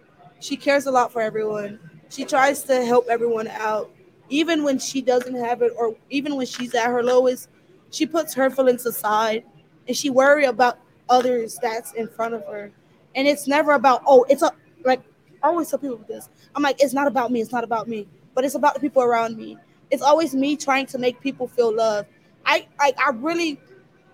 She 0.41 0.57
cares 0.57 0.87
a 0.87 0.91
lot 0.91 1.13
for 1.13 1.21
everyone. 1.21 1.79
She 2.09 2.25
tries 2.25 2.63
to 2.65 2.85
help 2.85 3.09
everyone 3.09 3.49
out. 3.49 3.91
Even 4.29 4.63
when 4.63 4.79
she 4.79 5.03
doesn't 5.03 5.35
have 5.35 5.63
it 5.63 5.73
or 5.77 5.97
even 6.09 6.37
when 6.37 6.47
she's 6.47 6.75
at 6.75 6.87
her 6.87 7.03
lowest 7.03 7.49
she 7.91 8.07
puts 8.07 8.33
her 8.35 8.49
feelings 8.51 8.87
aside 8.87 9.45
and 9.89 9.97
she 9.97 10.11
worry 10.11 10.45
about 10.45 10.79
others 11.09 11.59
that's 11.61 11.93
in 11.95 12.09
front 12.09 12.35
of 12.35 12.45
her 12.47 12.71
and 13.15 13.27
it's 13.27 13.47
never 13.47 13.73
about 13.73 14.03
oh 14.07 14.25
it's 14.29 14.43
a 14.43 14.51
like 14.85 15.03
I 15.43 15.49
always 15.49 15.71
tell 15.71 15.79
people 15.79 16.01
this. 16.07 16.29
I'm 16.55 16.63
like 16.63 16.83
it's 16.83 16.95
not 16.95 17.07
about 17.07 17.31
me 17.31 17.41
it's 17.41 17.53
not 17.53 17.65
about 17.65 17.89
me 17.89 18.09
but 18.35 18.45
it's 18.45 18.55
about 18.55 18.75
the 18.75 18.81
people 18.81 19.03
around 19.03 19.37
me. 19.37 19.57
It's 19.91 20.03
always 20.03 20.35
me 20.35 20.57
trying 20.57 20.87
to 20.87 20.99
make 20.99 21.21
people 21.21 21.49
feel 21.49 21.75
love 21.75 22.07
i 22.47 22.67
like 22.79 22.99
i 23.01 23.11
really 23.11 23.61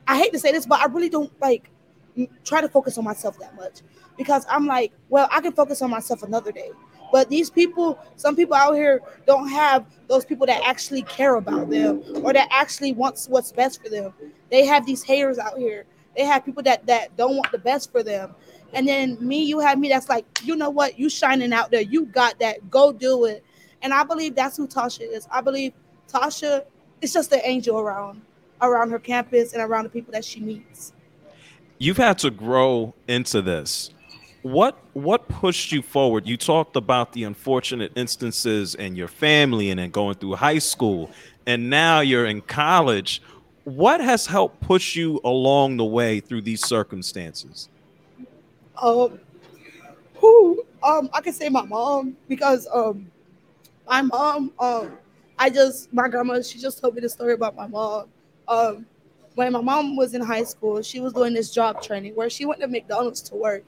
i 0.08 0.16
hate 0.16 0.32
to 0.32 0.38
say 0.38 0.52
this 0.52 0.66
but 0.66 0.80
i 0.80 0.86
really 0.86 1.08
don't 1.08 1.32
like 1.40 1.70
try 2.44 2.60
to 2.60 2.68
focus 2.68 2.96
on 2.98 3.04
myself 3.04 3.38
that 3.38 3.54
much 3.56 3.82
because 4.16 4.46
i'm 4.48 4.66
like 4.66 4.92
well 5.08 5.28
i 5.30 5.40
can 5.40 5.52
focus 5.52 5.82
on 5.82 5.90
myself 5.90 6.22
another 6.22 6.52
day. 6.52 6.70
But 7.12 7.28
these 7.28 7.50
people 7.50 8.00
some 8.16 8.34
people 8.34 8.56
out 8.56 8.74
here 8.74 9.00
don't 9.26 9.48
have 9.48 9.86
those 10.08 10.24
people 10.24 10.44
that 10.46 10.60
actually 10.64 11.02
care 11.02 11.36
about 11.36 11.70
them 11.70 12.02
or 12.24 12.32
that 12.32 12.48
actually 12.50 12.94
wants 12.94 13.28
what's 13.28 13.52
best 13.52 13.80
for 13.80 13.88
them. 13.88 14.12
They 14.50 14.66
have 14.66 14.84
these 14.84 15.04
haters 15.04 15.38
out 15.38 15.56
here. 15.56 15.84
They 16.16 16.24
have 16.24 16.44
people 16.44 16.64
that 16.64 16.84
that 16.86 17.16
don't 17.16 17.36
want 17.36 17.52
the 17.52 17.58
best 17.58 17.92
for 17.92 18.02
them 18.02 18.34
and 18.76 18.86
then 18.86 19.16
me, 19.20 19.42
you 19.42 19.58
have 19.58 19.78
me 19.78 19.88
that's 19.88 20.08
like, 20.08 20.24
you 20.44 20.54
know 20.54 20.70
what, 20.70 20.98
you 20.98 21.08
shining 21.08 21.52
out 21.52 21.70
there. 21.72 21.80
You 21.80 22.04
got 22.06 22.38
that. 22.40 22.70
Go 22.70 22.92
do 22.92 23.24
it. 23.24 23.42
And 23.82 23.92
I 23.92 24.04
believe 24.04 24.36
that's 24.36 24.56
who 24.56 24.68
Tasha 24.68 25.10
is. 25.10 25.26
I 25.32 25.40
believe 25.40 25.72
Tasha 26.08 26.64
is 27.00 27.12
just 27.12 27.32
an 27.32 27.40
angel 27.42 27.78
around 27.80 28.22
around 28.62 28.90
her 28.90 28.98
campus 28.98 29.52
and 29.54 29.62
around 29.62 29.84
the 29.84 29.90
people 29.90 30.12
that 30.12 30.24
she 30.24 30.40
meets. 30.40 30.92
You've 31.78 31.96
had 31.96 32.18
to 32.18 32.30
grow 32.30 32.94
into 33.08 33.42
this. 33.42 33.90
what 34.46 34.78
what 34.92 35.28
pushed 35.28 35.72
you 35.72 35.82
forward? 35.82 36.26
You 36.26 36.36
talked 36.36 36.76
about 36.76 37.12
the 37.12 37.24
unfortunate 37.24 37.92
instances 37.96 38.74
in 38.76 38.94
your 38.94 39.08
family 39.08 39.70
and 39.70 39.80
then 39.80 39.90
going 39.90 40.14
through 40.14 40.36
high 40.36 40.58
school, 40.60 41.10
and 41.46 41.68
now 41.68 42.00
you're 42.00 42.26
in 42.26 42.40
college. 42.42 43.20
What 43.64 44.00
has 44.00 44.26
helped 44.26 44.60
push 44.60 44.94
you 44.94 45.20
along 45.24 45.78
the 45.78 45.84
way 45.84 46.20
through 46.20 46.42
these 46.42 46.64
circumstances? 46.64 47.68
Um, 48.82 49.20
who 50.16 50.64
um, 50.82 51.10
I 51.12 51.20
can 51.20 51.32
say 51.32 51.48
my 51.48 51.62
mom 51.62 52.16
because 52.28 52.66
um, 52.72 53.10
my 53.88 54.02
mom 54.02 54.52
um, 54.58 54.98
I 55.38 55.50
just 55.50 55.92
my 55.92 56.08
grandma 56.08 56.40
she 56.42 56.58
just 56.58 56.80
told 56.80 56.94
me 56.94 57.00
the 57.00 57.08
story 57.08 57.34
about 57.34 57.56
my 57.56 57.66
mom. 57.66 58.08
Um, 58.48 58.86
when 59.34 59.52
my 59.52 59.60
mom 59.60 59.96
was 59.96 60.14
in 60.14 60.22
high 60.22 60.44
school, 60.44 60.80
she 60.82 61.00
was 61.00 61.12
doing 61.12 61.34
this 61.34 61.52
job 61.52 61.82
training 61.82 62.14
where 62.14 62.30
she 62.30 62.46
went 62.46 62.60
to 62.60 62.68
McDonald's 62.68 63.20
to 63.22 63.34
work 63.34 63.64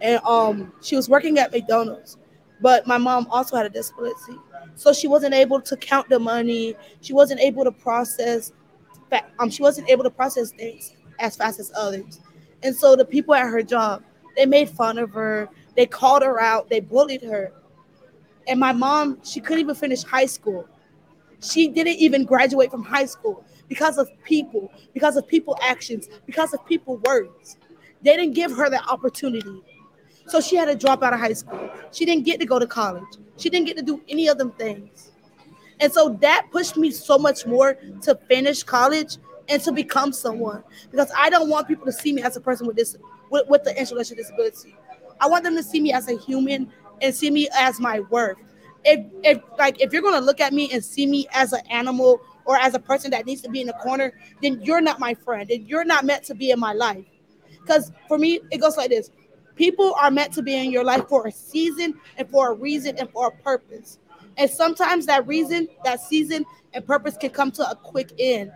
and 0.00 0.20
um, 0.24 0.72
she 0.82 0.96
was 0.96 1.08
working 1.08 1.38
at 1.38 1.52
McDonald's. 1.52 2.18
But 2.60 2.86
my 2.86 2.98
mom 2.98 3.26
also 3.30 3.56
had 3.56 3.66
a 3.66 3.70
disability, 3.70 4.38
so 4.76 4.92
she 4.92 5.08
wasn't 5.08 5.34
able 5.34 5.60
to 5.60 5.76
count 5.76 6.08
the 6.08 6.18
money. 6.18 6.74
She 7.00 7.12
wasn't 7.12 7.40
able 7.40 7.64
to 7.64 7.72
process, 7.72 8.52
um, 9.38 9.50
she 9.50 9.62
wasn't 9.62 9.90
able 9.90 10.04
to 10.04 10.10
process 10.10 10.52
things 10.52 10.94
as 11.18 11.36
fast 11.36 11.60
as 11.60 11.72
others. 11.76 12.20
And 12.62 12.74
so 12.74 12.96
the 12.96 13.04
people 13.04 13.34
at 13.34 13.46
her 13.46 13.62
job, 13.62 14.02
they 14.36 14.46
made 14.46 14.68
fun 14.68 14.98
of 14.98 15.10
her. 15.12 15.48
They 15.76 15.86
called 15.86 16.22
her 16.22 16.40
out. 16.40 16.68
They 16.68 16.80
bullied 16.80 17.22
her. 17.22 17.52
And 18.46 18.60
my 18.60 18.72
mom, 18.72 19.18
she 19.24 19.40
couldn't 19.40 19.60
even 19.60 19.74
finish 19.74 20.02
high 20.02 20.26
school. 20.26 20.68
She 21.40 21.68
didn't 21.68 21.96
even 21.96 22.24
graduate 22.24 22.70
from 22.70 22.82
high 22.82 23.06
school 23.06 23.44
because 23.68 23.98
of 23.98 24.08
people, 24.24 24.72
because 24.92 25.16
of 25.16 25.26
people 25.26 25.58
actions, 25.62 26.08
because 26.26 26.54
of 26.54 26.64
people 26.66 26.98
words. 26.98 27.58
They 28.02 28.16
didn't 28.16 28.34
give 28.34 28.52
her 28.52 28.68
that 28.70 28.86
opportunity. 28.88 29.62
So 30.26 30.40
she 30.40 30.56
had 30.56 30.66
to 30.66 30.74
drop 30.74 31.02
out 31.02 31.12
of 31.12 31.20
high 31.20 31.32
school. 31.32 31.70
She 31.92 32.04
didn't 32.04 32.24
get 32.24 32.40
to 32.40 32.46
go 32.46 32.58
to 32.58 32.66
college. 32.66 33.04
She 33.36 33.50
didn't 33.50 33.66
get 33.66 33.76
to 33.76 33.82
do 33.82 34.02
any 34.08 34.28
of 34.28 34.38
them 34.38 34.52
things. 34.52 35.12
And 35.80 35.92
so 35.92 36.16
that 36.20 36.46
pushed 36.50 36.76
me 36.76 36.90
so 36.90 37.18
much 37.18 37.46
more 37.46 37.76
to 38.02 38.18
finish 38.28 38.62
college 38.62 39.18
and 39.48 39.60
to 39.62 39.72
become 39.72 40.12
someone 40.12 40.62
because 40.90 41.10
I 41.16 41.28
don't 41.30 41.50
want 41.50 41.68
people 41.68 41.84
to 41.86 41.92
see 41.92 42.12
me 42.12 42.22
as 42.22 42.36
a 42.36 42.40
person 42.40 42.66
with 42.66 42.76
this 42.76 42.96
with, 43.30 43.48
with 43.48 43.64
the 43.64 43.78
intellectual 43.78 44.16
disability. 44.16 44.76
I 45.20 45.28
want 45.28 45.44
them 45.44 45.56
to 45.56 45.62
see 45.62 45.80
me 45.80 45.92
as 45.92 46.08
a 46.08 46.16
human 46.18 46.72
and 47.00 47.14
see 47.14 47.30
me 47.30 47.48
as 47.54 47.80
my 47.80 48.00
worth. 48.00 48.36
If 48.84 49.06
if 49.22 49.42
like 49.58 49.80
if 49.80 49.92
you're 49.92 50.02
gonna 50.02 50.24
look 50.24 50.40
at 50.40 50.52
me 50.52 50.70
and 50.72 50.84
see 50.84 51.06
me 51.06 51.26
as 51.32 51.52
an 51.52 51.62
animal 51.70 52.20
or 52.44 52.56
as 52.56 52.74
a 52.74 52.78
person 52.78 53.10
that 53.12 53.24
needs 53.24 53.40
to 53.42 53.48
be 53.48 53.60
in 53.60 53.66
the 53.66 53.72
corner, 53.74 54.12
then 54.42 54.60
you're 54.62 54.82
not 54.82 55.00
my 55.00 55.14
friend 55.14 55.50
and 55.50 55.66
you're 55.68 55.84
not 55.84 56.04
meant 56.04 56.24
to 56.24 56.34
be 56.34 56.50
in 56.50 56.60
my 56.60 56.72
life. 56.72 57.04
Because 57.60 57.92
for 58.08 58.18
me, 58.18 58.40
it 58.50 58.58
goes 58.60 58.76
like 58.76 58.90
this 58.90 59.10
People 59.56 59.94
are 60.00 60.10
meant 60.10 60.32
to 60.34 60.42
be 60.42 60.54
in 60.54 60.70
your 60.70 60.84
life 60.84 61.08
for 61.08 61.26
a 61.26 61.32
season 61.32 61.94
and 62.16 62.28
for 62.28 62.50
a 62.50 62.54
reason 62.54 62.96
and 62.98 63.08
for 63.10 63.28
a 63.28 63.42
purpose. 63.42 63.98
And 64.36 64.50
sometimes 64.50 65.06
that 65.06 65.26
reason, 65.26 65.68
that 65.84 66.00
season, 66.00 66.44
and 66.72 66.84
purpose 66.84 67.16
can 67.16 67.30
come 67.30 67.52
to 67.52 67.70
a 67.70 67.76
quick 67.76 68.10
end. 68.18 68.50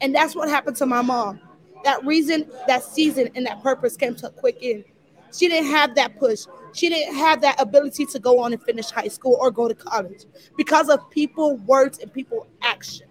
And 0.00 0.14
that's 0.14 0.34
what 0.34 0.48
happened 0.48 0.76
to 0.76 0.86
my 0.86 1.02
mom. 1.02 1.40
That 1.84 2.04
reason, 2.04 2.50
that 2.66 2.84
season, 2.84 3.30
and 3.34 3.46
that 3.46 3.62
purpose 3.62 3.96
came 3.96 4.14
to 4.16 4.28
a 4.28 4.30
quick 4.30 4.58
end. 4.62 4.84
She 5.32 5.48
didn't 5.48 5.70
have 5.70 5.94
that 5.94 6.18
push. 6.18 6.44
She 6.74 6.88
didn't 6.88 7.14
have 7.16 7.40
that 7.42 7.60
ability 7.60 8.06
to 8.06 8.18
go 8.18 8.40
on 8.40 8.52
and 8.52 8.62
finish 8.62 8.90
high 8.90 9.08
school 9.08 9.36
or 9.40 9.50
go 9.50 9.68
to 9.68 9.74
college 9.74 10.24
because 10.56 10.88
of 10.88 11.08
people, 11.10 11.56
words, 11.58 11.98
and 11.98 12.12
people 12.12 12.46
action. 12.62 13.06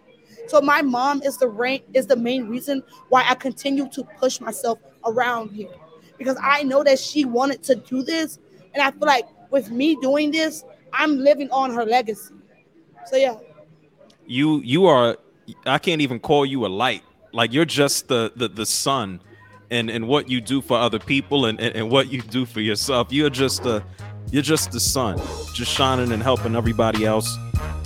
So 0.48 0.62
my 0.62 0.82
mom 0.82 1.22
is 1.24 1.38
the 1.38 1.48
rank 1.48 1.84
is 1.94 2.08
the 2.08 2.16
main 2.16 2.48
reason 2.48 2.84
why 3.10 3.26
I 3.28 3.36
continue 3.36 3.88
to 3.90 4.04
push 4.20 4.40
myself 4.40 4.80
around 5.06 5.52
here 5.52 5.70
because 6.18 6.38
I 6.42 6.64
know 6.64 6.84
that 6.84 7.00
she 7.00 7.26
wanted 7.26 7.64
to 7.64 7.76
do 7.76 8.04
this. 8.04 8.40
And 8.74 8.82
I 8.84 8.92
feel 8.92 9.08
like 9.08 9.26
with 9.50 9.72
me 9.72 9.96
doing 10.02 10.32
this, 10.32 10.64
I'm 10.94 11.18
living 11.18 11.50
on 11.52 11.74
her 11.74 11.86
legacy. 11.86 12.34
So 13.06 13.16
yeah. 13.16 13.38
You 14.26 14.62
you 14.62 14.86
are 14.86 15.18
I 15.66 15.78
can't 15.78 16.02
even 16.02 16.20
call 16.20 16.46
you 16.46 16.66
a 16.66 16.68
light. 16.70 17.04
Like 17.34 17.54
you're 17.54 17.66
just 17.66 18.08
the 18.08 18.32
the, 18.36 18.48
the 18.48 18.66
sun 18.66 19.22
and 19.70 19.90
and 19.90 20.08
what 20.08 20.30
you 20.30 20.42
do 20.42 20.62
for 20.62 20.78
other 20.78 21.00
people 21.00 21.46
and, 21.46 21.60
and, 21.60 21.76
and 21.76 21.90
what 21.90 22.12
you 22.12 22.22
do 22.22 22.46
for 22.46 22.62
yourself. 22.62 23.08
You're 23.12 23.30
just 23.30 23.66
a 23.66 23.84
you're 24.32 24.42
just 24.42 24.72
the 24.72 24.80
sun, 24.80 25.18
just 25.54 25.72
shining 25.72 26.12
and 26.12 26.22
helping 26.24 26.56
everybody 26.56 27.06
else 27.06 27.36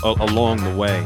a- 0.03 0.15
along 0.19 0.63
the 0.63 0.75
way. 0.75 1.05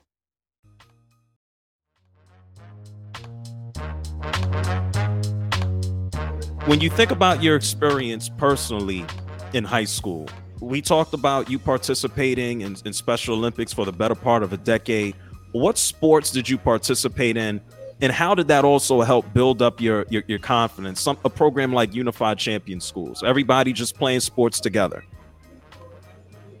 When 6.65 6.79
you 6.79 6.89
think 6.89 7.11
about 7.11 7.41
your 7.41 7.55
experience 7.55 8.29
personally 8.29 9.05
in 9.53 9.63
high 9.63 9.83
school, 9.83 10.29
we 10.59 10.81
talked 10.81 11.13
about 11.13 11.49
you 11.49 11.57
participating 11.57 12.61
in, 12.61 12.75
in, 12.85 12.93
Special 12.93 13.35
Olympics 13.35 13.73
for 13.73 13.83
the 13.83 13.91
better 13.91 14.15
part 14.15 14.43
of 14.43 14.53
a 14.53 14.57
decade. 14.57 15.15
What 15.53 15.77
sports 15.77 16.31
did 16.31 16.47
you 16.47 16.57
participate 16.57 17.35
in, 17.35 17.59
and 17.99 18.11
how 18.11 18.35
did 18.35 18.47
that 18.49 18.63
also 18.63 19.01
help 19.01 19.33
build 19.33 19.61
up 19.61 19.81
your 19.81 20.05
your, 20.09 20.23
your 20.27 20.39
confidence? 20.39 21.01
Some 21.01 21.17
a 21.25 21.29
program 21.29 21.73
like 21.73 21.95
Unified 21.95 22.37
Champion 22.37 22.79
Schools, 22.79 23.23
everybody 23.23 23.73
just 23.73 23.95
playing 23.95 24.19
sports 24.19 24.59
together. 24.59 25.03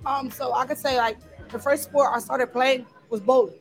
Um, 0.05 0.31
so 0.31 0.53
I 0.53 0.65
could 0.65 0.79
say 0.79 0.97
like 0.97 1.19
the 1.49 1.59
first 1.59 1.83
sport 1.83 2.09
I 2.11 2.19
started 2.19 2.51
playing 2.51 2.87
was 3.09 3.21
bowling. 3.21 3.55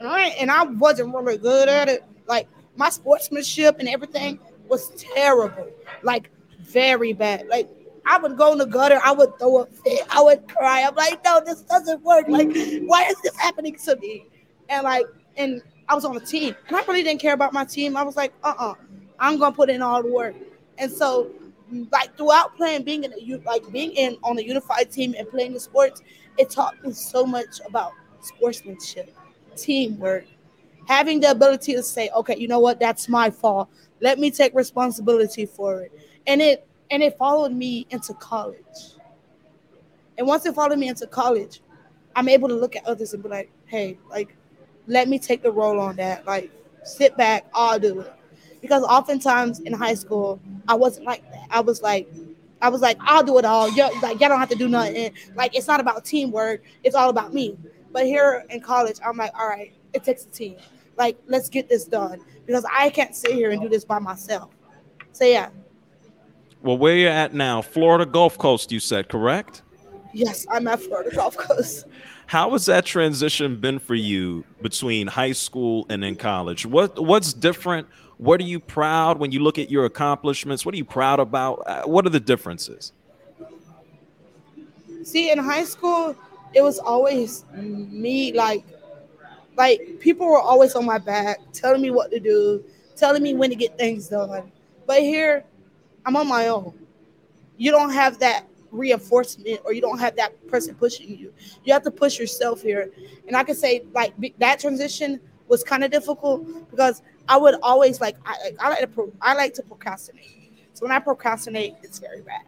All 0.00 0.08
right, 0.08 0.34
and 0.38 0.50
I 0.50 0.64
wasn't 0.64 1.14
really 1.14 1.38
good 1.38 1.68
at 1.68 1.88
it. 1.88 2.04
Like 2.26 2.48
my 2.76 2.90
sportsmanship 2.90 3.78
and 3.78 3.88
everything 3.88 4.38
was 4.68 4.90
terrible, 4.90 5.68
like 6.02 6.30
very 6.60 7.12
bad. 7.12 7.46
Like 7.48 7.68
I 8.06 8.18
would 8.18 8.36
go 8.36 8.52
in 8.52 8.58
the 8.58 8.66
gutter, 8.66 9.00
I 9.04 9.12
would 9.12 9.38
throw 9.38 9.62
a 9.62 9.66
fit, 9.66 10.02
I 10.10 10.22
would 10.22 10.48
cry. 10.48 10.82
I'm 10.82 10.94
like, 10.94 11.24
no, 11.24 11.40
this 11.44 11.62
doesn't 11.62 12.02
work. 12.02 12.26
Like, 12.28 12.48
why 12.86 13.04
is 13.04 13.20
this 13.22 13.36
happening 13.36 13.76
to 13.84 13.96
me? 13.96 14.26
And 14.68 14.84
like, 14.84 15.06
and 15.36 15.62
I 15.88 15.94
was 15.94 16.04
on 16.04 16.16
a 16.16 16.20
team, 16.20 16.54
and 16.68 16.76
I 16.76 16.82
really 16.84 17.02
didn't 17.02 17.20
care 17.20 17.34
about 17.34 17.52
my 17.52 17.64
team. 17.64 17.96
I 17.96 18.02
was 18.02 18.16
like, 18.16 18.32
uh-uh, 18.42 18.74
I'm 19.18 19.38
gonna 19.38 19.54
put 19.54 19.70
in 19.70 19.82
all 19.82 20.02
the 20.02 20.12
work. 20.12 20.34
And 20.78 20.90
so, 20.90 21.30
like 21.90 22.16
throughout 22.16 22.56
playing, 22.56 22.84
being 22.84 23.04
in 23.04 23.12
a, 23.12 23.36
like 23.46 23.70
being 23.70 23.92
in 23.92 24.16
on 24.22 24.38
a 24.38 24.42
unified 24.42 24.90
team 24.90 25.14
and 25.16 25.28
playing 25.28 25.52
the 25.52 25.60
sports, 25.60 26.02
it 26.38 26.50
taught 26.50 26.82
me 26.82 26.92
so 26.92 27.24
much 27.24 27.60
about 27.66 27.92
sportsmanship, 28.20 29.14
teamwork, 29.56 30.24
having 30.86 31.20
the 31.20 31.30
ability 31.30 31.74
to 31.74 31.82
say, 31.82 32.10
okay, 32.14 32.36
you 32.36 32.48
know 32.48 32.60
what, 32.60 32.80
that's 32.80 33.08
my 33.08 33.30
fault. 33.30 33.68
Let 34.00 34.18
me 34.18 34.30
take 34.30 34.54
responsibility 34.54 35.46
for 35.46 35.82
it. 35.82 35.92
And 36.26 36.40
it 36.40 36.66
and 36.90 37.02
it 37.02 37.16
followed 37.16 37.52
me 37.52 37.86
into 37.90 38.12
college. 38.14 38.96
And 40.18 40.26
once 40.26 40.44
it 40.44 40.54
followed 40.54 40.78
me 40.78 40.88
into 40.88 41.06
college, 41.06 41.62
I'm 42.14 42.28
able 42.28 42.48
to 42.48 42.54
look 42.54 42.76
at 42.76 42.84
others 42.84 43.14
and 43.14 43.22
be 43.22 43.28
like, 43.28 43.50
hey, 43.66 43.98
like, 44.10 44.36
let 44.86 45.08
me 45.08 45.18
take 45.18 45.42
the 45.42 45.50
role 45.50 45.80
on 45.80 45.96
that. 45.96 46.26
Like, 46.26 46.50
sit 46.84 47.16
back, 47.16 47.46
I'll 47.54 47.78
do 47.78 48.00
it. 48.00 48.12
Because 48.60 48.82
oftentimes 48.82 49.60
in 49.60 49.72
high 49.72 49.94
school, 49.94 50.38
I 50.68 50.74
wasn't 50.74 51.06
like 51.06 51.28
that. 51.30 51.46
I 51.50 51.60
was 51.60 51.82
like, 51.82 52.08
I 52.60 52.68
was 52.68 52.80
like, 52.80 52.96
I'll 53.00 53.24
do 53.24 53.38
it 53.38 53.44
all. 53.44 53.68
you 53.70 53.82
like, 54.02 54.20
y'all 54.20 54.28
don't 54.28 54.38
have 54.38 54.50
to 54.50 54.54
do 54.54 54.68
nothing. 54.68 55.12
Like, 55.34 55.56
it's 55.56 55.66
not 55.66 55.80
about 55.80 56.04
teamwork. 56.04 56.62
It's 56.84 56.94
all 56.94 57.10
about 57.10 57.34
me. 57.34 57.56
But 57.90 58.06
here 58.06 58.44
in 58.50 58.60
college, 58.60 58.98
I'm 59.04 59.16
like, 59.16 59.32
all 59.36 59.48
right, 59.48 59.72
it 59.92 60.04
takes 60.04 60.24
a 60.24 60.30
team. 60.30 60.56
Like, 60.96 61.16
let's 61.26 61.48
get 61.48 61.68
this 61.68 61.84
done 61.84 62.20
because 62.46 62.64
I 62.72 62.90
can't 62.90 63.14
sit 63.14 63.32
here 63.32 63.50
and 63.50 63.60
do 63.60 63.68
this 63.68 63.84
by 63.84 63.98
myself. 63.98 64.50
So 65.12 65.24
yeah. 65.24 65.50
Well, 66.62 66.78
where 66.78 66.96
you're 66.96 67.10
at 67.10 67.34
now, 67.34 67.60
Florida 67.62 68.06
Gulf 68.06 68.38
Coast, 68.38 68.70
you 68.70 68.78
said, 68.78 69.08
correct? 69.08 69.62
Yes, 70.12 70.46
I'm 70.50 70.68
at 70.68 70.80
Florida 70.80 71.14
Gulf 71.14 71.36
Coast. 71.36 71.86
How 72.26 72.50
has 72.52 72.66
that 72.66 72.84
transition 72.84 73.60
been 73.60 73.78
for 73.78 73.94
you 73.94 74.44
between 74.62 75.06
high 75.06 75.32
school 75.32 75.86
and 75.88 76.04
in 76.04 76.16
college? 76.16 76.64
What 76.64 76.98
what's 77.02 77.32
different? 77.32 77.88
What 78.18 78.40
are 78.40 78.44
you 78.44 78.60
proud 78.60 79.18
when 79.18 79.32
you 79.32 79.40
look 79.40 79.58
at 79.58 79.70
your 79.70 79.84
accomplishments? 79.84 80.64
What 80.64 80.74
are 80.74 80.78
you 80.78 80.84
proud 80.84 81.18
about? 81.18 81.62
Uh, 81.66 81.82
what 81.82 82.06
are 82.06 82.10
the 82.10 82.20
differences? 82.20 82.92
See, 85.02 85.30
in 85.32 85.38
high 85.38 85.64
school, 85.64 86.14
it 86.54 86.62
was 86.62 86.78
always 86.78 87.44
me 87.52 88.32
like 88.32 88.64
like 89.56 89.98
people 90.00 90.26
were 90.26 90.40
always 90.40 90.74
on 90.74 90.84
my 90.86 90.98
back, 90.98 91.38
telling 91.52 91.82
me 91.82 91.90
what 91.90 92.10
to 92.10 92.20
do, 92.20 92.64
telling 92.96 93.22
me 93.22 93.34
when 93.34 93.50
to 93.50 93.56
get 93.56 93.78
things 93.78 94.08
done. 94.08 94.50
But 94.86 95.00
here, 95.00 95.44
I'm 96.04 96.16
on 96.16 96.28
my 96.28 96.48
own. 96.48 96.74
You 97.56 97.70
don't 97.70 97.90
have 97.90 98.18
that 98.20 98.46
reinforcement 98.70 99.60
or 99.64 99.72
you 99.72 99.80
don't 99.80 99.98
have 99.98 100.16
that 100.16 100.46
person 100.48 100.74
pushing 100.74 101.16
you. 101.16 101.32
You 101.64 101.72
have 101.72 101.82
to 101.84 101.90
push 101.90 102.18
yourself 102.18 102.62
here. 102.62 102.90
And 103.28 103.36
I 103.36 103.44
can 103.44 103.54
say 103.54 103.84
like 103.92 104.14
that 104.38 104.58
transition 104.58 105.20
was 105.48 105.62
kind 105.62 105.84
of 105.84 105.90
difficult 105.90 106.70
because 106.70 107.02
I 107.28 107.36
would 107.36 107.56
always 107.62 108.00
like 108.00 108.16
I, 108.24 108.52
I 108.58 108.68
like 108.70 108.80
to 108.80 108.86
pro, 108.86 109.12
I 109.20 109.34
like 109.34 109.54
to 109.54 109.62
procrastinate. 109.62 110.68
So 110.72 110.86
when 110.86 110.92
I 110.92 110.98
procrastinate, 110.98 111.74
it's 111.82 111.98
very 111.98 112.22
bad. 112.22 112.42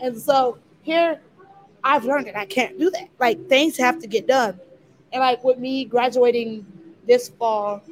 And 0.00 0.20
so 0.20 0.58
here 0.82 1.20
I've 1.84 2.04
learned 2.04 2.26
that 2.26 2.36
I 2.36 2.44
can't 2.44 2.78
do 2.78 2.90
that. 2.90 3.08
Like 3.18 3.48
things 3.48 3.76
have 3.78 4.00
to 4.00 4.06
get 4.06 4.26
done. 4.26 4.58
And 5.12 5.20
like 5.20 5.42
with 5.42 5.58
me 5.58 5.84
graduating 5.84 6.66
this 7.06 7.28
fall, 7.28 7.82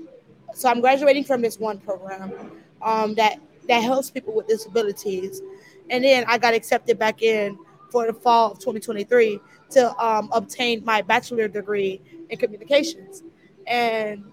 so 0.54 0.68
I'm 0.68 0.80
graduating 0.80 1.24
from 1.24 1.42
this 1.42 1.58
one 1.58 1.78
program 1.78 2.52
um, 2.82 3.14
that 3.14 3.38
that 3.68 3.82
helps 3.82 4.10
people 4.10 4.34
with 4.34 4.46
disabilities. 4.46 5.42
And 5.90 6.04
then 6.04 6.24
I 6.26 6.38
got 6.38 6.54
accepted 6.54 6.98
back 6.98 7.22
in 7.22 7.58
for 7.90 8.06
the 8.06 8.12
fall 8.12 8.52
of 8.52 8.58
2023 8.58 9.40
to 9.70 10.04
um, 10.04 10.28
obtain 10.32 10.84
my 10.84 11.02
bachelor 11.02 11.48
degree 11.48 12.00
in 12.30 12.38
communications. 12.38 13.22
And 13.66 14.24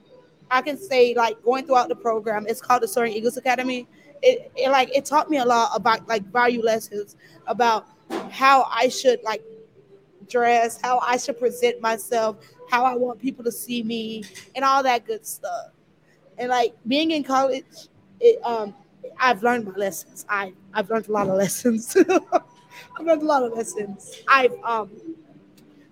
I 0.51 0.61
can 0.61 0.77
say, 0.77 1.13
like, 1.15 1.41
going 1.43 1.65
throughout 1.65 1.89
the 1.89 1.95
program, 1.95 2.45
it's 2.47 2.61
called 2.61 2.83
the 2.83 2.87
Soaring 2.87 3.13
Eagles 3.13 3.37
Academy. 3.37 3.87
It, 4.21 4.51
it 4.55 4.69
like 4.69 4.95
it 4.95 5.05
taught 5.05 5.29
me 5.29 5.37
a 5.37 5.45
lot 5.45 5.71
about 5.73 6.07
like 6.07 6.23
value 6.31 6.61
lessons 6.61 7.17
about 7.47 7.87
how 8.29 8.65
I 8.69 8.87
should 8.87 9.21
like 9.23 9.43
dress, 10.29 10.79
how 10.81 10.99
I 10.99 11.17
should 11.17 11.37
present 11.37 11.81
myself, 11.81 12.37
how 12.73 12.85
I 12.85 12.95
want 12.95 13.19
people 13.19 13.43
to 13.43 13.51
see 13.51 13.83
me, 13.83 14.23
and 14.55 14.65
all 14.65 14.81
that 14.81 15.05
good 15.05 15.27
stuff. 15.27 15.67
And 16.39 16.49
like 16.49 16.73
being 16.87 17.11
in 17.11 17.23
college, 17.23 17.65
it 18.19 18.39
um 18.43 18.73
I've 19.19 19.43
learned 19.43 19.65
my 19.65 19.75
lessons. 19.75 20.25
I 20.27 20.53
I've 20.73 20.89
learned 20.89 21.07
a 21.07 21.11
lot 21.11 21.29
of 21.29 21.35
lessons. 21.43 21.95
I've 21.95 23.05
learned 23.05 23.21
a 23.21 23.25
lot 23.25 23.43
of 23.43 23.53
lessons. 23.53 24.23
I've 24.27 24.55
um 24.63 24.89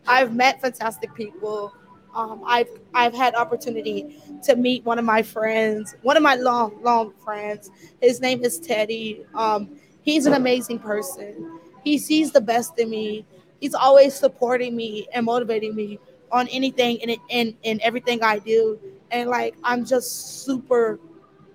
I've 0.07 0.33
met 0.33 0.59
fantastic 0.59 1.13
people. 1.13 1.71
Um, 2.15 2.41
I've 2.47 2.67
I've 2.95 3.13
had 3.13 3.35
opportunity 3.35 4.19
to 4.43 4.55
meet 4.55 4.83
one 4.83 4.97
of 4.97 5.05
my 5.05 5.21
friends, 5.21 5.95
one 6.01 6.17
of 6.17 6.23
my 6.23 6.33
long 6.33 6.81
long 6.81 7.13
friends. 7.23 7.69
His 8.01 8.19
name 8.19 8.43
is 8.43 8.59
Teddy. 8.59 9.23
Um, 9.35 9.77
he's 10.01 10.25
an 10.25 10.33
amazing 10.33 10.79
person. 10.79 11.59
He 11.83 11.99
sees 11.99 12.31
the 12.31 12.41
best 12.41 12.79
in 12.79 12.89
me. 12.89 13.23
He's 13.59 13.75
always 13.75 14.15
supporting 14.15 14.75
me 14.75 15.07
and 15.13 15.27
motivating 15.27 15.75
me 15.75 15.99
on 16.31 16.47
anything 16.49 17.01
and 17.01 17.17
in 17.29 17.55
in 17.63 17.79
everything 17.81 18.23
I 18.23 18.39
do. 18.39 18.79
And 19.11 19.29
like 19.29 19.55
I'm 19.63 19.85
just 19.85 20.43
super 20.45 20.99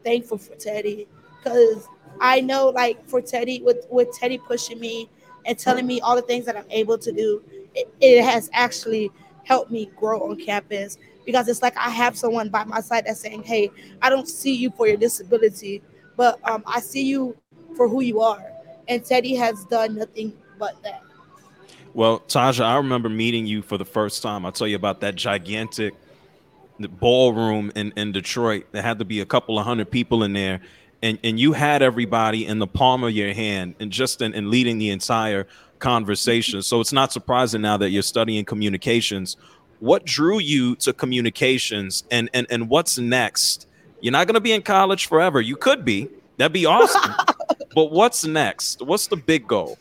thankful 0.05 0.39
for 0.39 0.55
Teddy 0.55 1.09
because 1.43 1.89
I 2.21 2.41
know 2.41 2.69
like 2.69 3.07
for 3.09 3.21
Teddy 3.21 3.62
with 3.62 3.87
with 3.91 4.12
Teddy 4.12 4.39
pushing 4.39 4.81
me 4.81 5.09
and 5.45 5.59
telling 5.59 5.87
me 5.87 6.01
all 6.01 6.17
the 6.17 6.23
things 6.23 6.45
that 6.47 6.57
I'm 6.57 6.67
able 6.71 6.99
to 6.99 7.12
do, 7.12 7.43
it, 7.75 7.89
it 8.01 8.25
has 8.25 8.51
actually 8.53 9.11
helped 9.45 9.71
me 9.71 9.91
grow 9.97 10.29
on 10.29 10.37
campus 10.37 10.99
because 11.25 11.49
it's 11.49 11.62
like 11.62 11.77
I 11.77 11.91
have 11.91 12.17
someone 12.17 12.49
by 12.49 12.65
my 12.65 12.81
side 12.81 13.05
that's 13.07 13.21
saying, 13.21 13.43
"Hey, 13.45 13.71
I 14.03 14.11
don't 14.11 14.29
see 14.29 14.55
you 14.55 14.71
for 14.71 14.87
your 14.89 14.97
disability, 14.97 15.83
but 16.17 16.39
um, 16.49 16.62
I 16.67 16.81
see 16.81 17.03
you 17.03 17.37
for 17.77 17.89
who 17.89 18.01
you 18.01 18.21
are." 18.21 18.53
And 18.89 19.05
Teddy 19.05 19.35
has 19.37 19.65
done 19.67 19.97
nothing 19.97 20.33
but 20.59 20.81
that. 20.83 21.03
Well, 21.97 22.21
Tajha, 22.21 22.63
I 22.63 22.77
remember 22.77 23.09
meeting 23.09 23.47
you 23.47 23.63
for 23.63 23.79
the 23.79 23.87
first 23.87 24.23
time. 24.23 24.45
I'll 24.45 24.53
tell 24.53 24.69
you 24.69 24.77
about 24.77 25.01
that 25.01 25.15
gigantic 25.15 25.95
ballroom 26.79 27.73
in, 27.75 27.95
in 27.97 28.13
Detroit. 28.13 28.67
There 28.73 28.83
had 28.83 28.99
to 28.99 29.07
be 29.07 29.21
a 29.21 29.25
couple 29.25 29.59
of 29.59 29.65
hundred 29.65 29.91
people 29.91 30.23
in 30.23 30.35
there 30.35 30.61
and 31.03 31.19
and 31.25 31.41
you 31.41 31.55
had 31.55 31.81
everybody 31.81 32.45
in 32.45 32.59
the 32.59 32.67
palm 32.67 33.03
of 33.03 33.13
your 33.13 33.33
hand 33.33 33.77
and 33.81 33.91
just 33.91 34.21
in, 34.21 34.35
in 34.35 34.51
leading 34.51 34.77
the 34.77 34.91
entire 34.91 35.47
conversation. 35.79 36.61
So 36.61 36.83
it's 36.83 36.93
not 36.93 37.13
surprising 37.13 37.63
now 37.63 37.79
that 37.79 37.89
you're 37.89 38.03
studying 38.03 38.45
communications. 38.45 39.39
What 39.81 40.05
drew 40.05 40.39
you 40.39 40.77
to 40.77 40.93
communications 40.93 42.05
and 42.11 42.29
and, 42.35 42.47
and 42.51 42.69
what's 42.69 42.99
next? 42.99 43.69
You're 44.03 44.13
not 44.13 44.27
going 44.27 44.35
to 44.35 44.41
be 44.43 44.53
in 44.53 44.61
college 44.61 45.07
forever. 45.07 45.41
You 45.41 45.57
could 45.57 45.83
be. 45.83 46.11
That'd 46.37 46.53
be 46.53 46.67
awesome. 46.67 47.15
But 47.75 47.93
what's 47.93 48.25
next? 48.25 48.81
What's 48.81 49.07
the 49.07 49.19
big 49.19 49.47
goal 49.47 49.77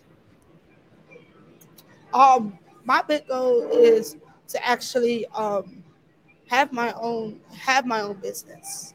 um 2.16 2.58
my 2.86 3.02
big 3.02 3.28
goal 3.28 3.68
is 3.72 4.18
to 4.48 4.66
actually 4.66 5.28
um 5.28 5.84
have 6.48 6.72
my 6.72 6.94
own 6.94 7.40
have 7.52 7.86
my 7.86 8.02
own 8.02 8.16
business 8.16 8.94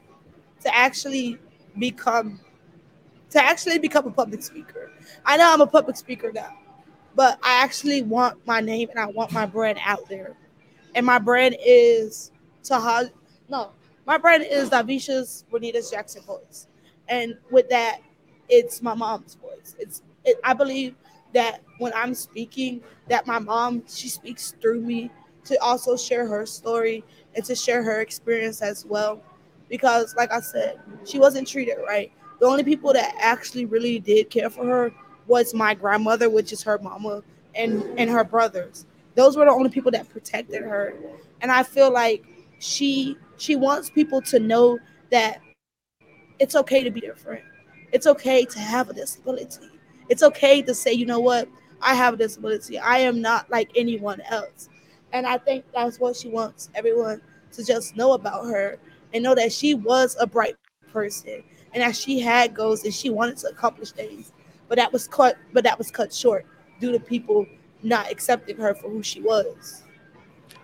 to 0.61 0.75
actually 0.75 1.39
become 1.79 2.41
to 3.31 3.43
actually 3.43 3.79
become 3.79 4.07
a 4.07 4.11
public 4.11 4.43
speaker. 4.43 4.91
I 5.25 5.37
know 5.37 5.53
I'm 5.53 5.61
a 5.61 5.67
public 5.67 5.97
speaker 5.97 6.33
now, 6.33 6.57
but 7.15 7.39
I 7.43 7.63
actually 7.63 8.03
want 8.03 8.45
my 8.47 8.61
name 8.61 8.89
and 8.91 8.99
I 8.99 9.07
want 9.07 9.33
my 9.33 9.47
brand 9.47 9.79
out 9.85 10.09
there. 10.09 10.37
And 10.95 11.07
my 11.07 11.19
brand 11.19 11.57
is 11.65 12.33
Tahaj. 12.65 13.11
No, 13.49 13.71
my 14.07 14.19
brand 14.19 14.45
is 14.49 14.71
Davisha's 14.71 15.45
Bonita's 15.51 15.91
Jackson 15.91 16.23
voice. 16.23 16.67
And 17.09 17.37
with 17.51 17.69
that, 17.69 18.01
it's 18.49 18.83
my 18.83 18.95
mom's 18.95 19.35
voice. 19.37 19.77
It's 19.79 20.03
it, 20.25 20.39
I 20.43 20.55
believe 20.55 20.97
that 21.33 21.63
when 21.79 21.93
I'm 21.95 22.15
speaking, 22.15 22.83
that 23.09 23.27
my 23.27 23.39
mom 23.39 23.83
she 23.89 24.09
speaks 24.09 24.55
through 24.61 24.81
me 24.81 25.11
to 25.45 25.61
also 25.63 25.97
share 25.97 26.27
her 26.27 26.45
story 26.47 27.05
and 27.35 27.45
to 27.45 27.55
share 27.55 27.83
her 27.83 28.01
experience 28.01 28.63
as 28.63 28.85
well 28.85 29.23
because, 29.69 30.15
like 30.17 30.33
I 30.33 30.41
said, 30.41 30.79
she 31.05 31.19
wasn't 31.19 31.49
treated 31.49 31.77
right. 31.87 32.13
The 32.41 32.47
only 32.47 32.65
people 32.65 32.93
that 32.93 33.15
actually 33.19 33.65
really 33.65 33.99
did 34.01 34.31
care 34.31 34.51
for 34.51 34.67
her 34.67 34.93
was 35.27 35.55
my 35.55 35.75
grandmother, 35.75 36.29
which 36.29 36.53
is 36.53 36.63
her 36.65 36.79
mama, 36.83 37.23
and 37.55 37.83
and 37.99 38.11
her 38.11 38.25
brothers. 38.25 38.87
Those 39.15 39.37
were 39.37 39.45
the 39.45 39.53
only 39.53 39.71
people 39.71 39.91
that 39.93 40.09
protected 40.09 40.63
her. 40.63 40.95
And 41.41 41.51
I 41.51 41.63
feel 41.63 41.93
like 41.93 42.25
she 42.59 43.17
she 43.37 43.57
wants 43.57 43.89
people 43.91 44.21
to 44.23 44.39
know 44.39 44.79
that 45.11 45.41
it's 46.39 46.57
okay 46.57 46.83
to 46.83 46.91
be 46.91 47.01
different. 47.01 47.45
It's 47.93 48.07
okay 48.07 48.45
to 48.45 48.59
have 48.59 48.89
a 48.91 48.93
disability. 48.93 49.69
It's 50.11 50.23
okay 50.25 50.61
to 50.63 50.75
say, 50.75 50.93
you 50.93 51.07
know 51.07 51.21
what, 51.21 51.49
I 51.81 51.95
have 51.95 52.15
a 52.15 52.17
disability. 52.17 52.79
I 52.79 52.99
am 52.99 53.21
not 53.21 53.49
like 53.49 53.71
anyone 53.77 54.21
else. 54.23 54.69
And 55.13 55.27
I 55.27 55.39
think 55.39 55.65
that's 55.73 55.99
what 55.99 56.17
she 56.17 56.29
wants 56.29 56.69
everyone 56.75 57.23
to 57.53 57.65
just 57.65 57.97
know 57.97 58.13
about 58.13 58.45
her 58.47 58.79
and 59.15 59.23
know 59.23 59.35
that 59.35 59.53
she 59.53 59.75
was 59.75 60.17
a 60.21 60.27
bright 60.27 60.57
person 60.93 61.43
and 61.73 61.83
that 61.83 61.97
she 61.97 62.19
had 62.19 62.55
goals 62.55 62.85
and 62.85 62.93
she 62.93 63.09
wanted 63.09 63.37
to 63.39 63.49
accomplish 63.49 63.93
things. 63.93 64.33
But 64.69 64.77
that 64.77 64.93
was 64.93 65.09
cut 65.09 65.37
but 65.53 65.65
that 65.65 65.79
was 65.79 65.91
cut 65.91 66.13
short 66.13 66.45
due 66.81 66.93
to 66.93 67.01
people 67.01 67.47
not 67.83 68.11
accepting 68.11 68.57
her 68.57 68.75
for 68.75 68.91
who 68.91 69.03
she 69.03 69.21
was. 69.21 69.85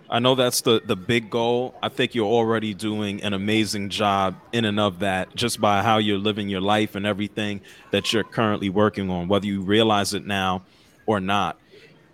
I 0.09 0.19
know 0.19 0.35
that's 0.35 0.61
the 0.61 0.81
the 0.83 0.95
big 0.95 1.29
goal. 1.29 1.75
I 1.83 1.89
think 1.89 2.15
you're 2.15 2.25
already 2.25 2.73
doing 2.73 3.21
an 3.23 3.33
amazing 3.33 3.89
job 3.89 4.35
in 4.53 4.65
and 4.65 4.79
of 4.79 4.99
that 4.99 5.35
just 5.35 5.59
by 5.59 5.83
how 5.83 5.97
you're 5.97 6.17
living 6.17 6.47
your 6.47 6.61
life 6.61 6.95
and 6.95 7.05
everything 7.05 7.61
that 7.91 8.13
you're 8.13 8.23
currently 8.23 8.69
working 8.69 9.09
on 9.09 9.27
whether 9.27 9.45
you 9.45 9.61
realize 9.61 10.13
it 10.13 10.25
now 10.25 10.63
or 11.05 11.19
not. 11.19 11.57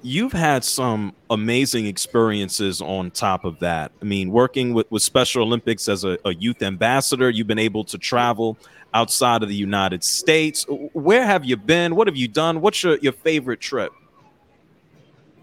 you've 0.03 0.33
had 0.33 0.63
some 0.65 1.15
amazing 1.29 1.85
experiences 1.87 2.81
on 2.81 3.09
top 3.09 3.45
of 3.45 3.59
that. 3.59 3.91
I 4.01 4.05
mean, 4.05 4.31
working 4.31 4.73
with, 4.73 4.91
with 4.91 5.01
Special 5.01 5.43
Olympics 5.43 5.87
as 5.87 6.03
a, 6.03 6.17
a, 6.25 6.33
youth 6.33 6.61
ambassador, 6.61 7.29
you've 7.29 7.47
been 7.47 7.57
able 7.57 7.85
to 7.85 7.97
travel 7.97 8.57
outside 8.93 9.43
of 9.43 9.49
the 9.49 9.55
United 9.55 10.03
States. 10.03 10.65
Where 10.91 11.25
have 11.25 11.45
you 11.45 11.55
been? 11.55 11.95
What 11.95 12.07
have 12.07 12.17
you 12.17 12.27
done? 12.27 12.59
What's 12.59 12.83
your, 12.83 12.97
your 12.97 13.13
favorite 13.13 13.61
trip? 13.61 13.93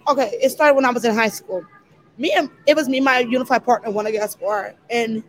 Okay, 0.06 0.38
it 0.42 0.50
started 0.50 0.74
when 0.74 0.84
I 0.84 0.90
was 0.90 1.04
in 1.04 1.14
high 1.14 1.28
school. 1.28 1.64
Me 2.20 2.32
and 2.32 2.50
it 2.66 2.76
was 2.76 2.86
me, 2.86 3.00
my 3.00 3.20
unified 3.20 3.64
partner, 3.64 3.90
One 3.90 4.04
against 4.04 4.38
four, 4.38 4.74
and 4.90 5.24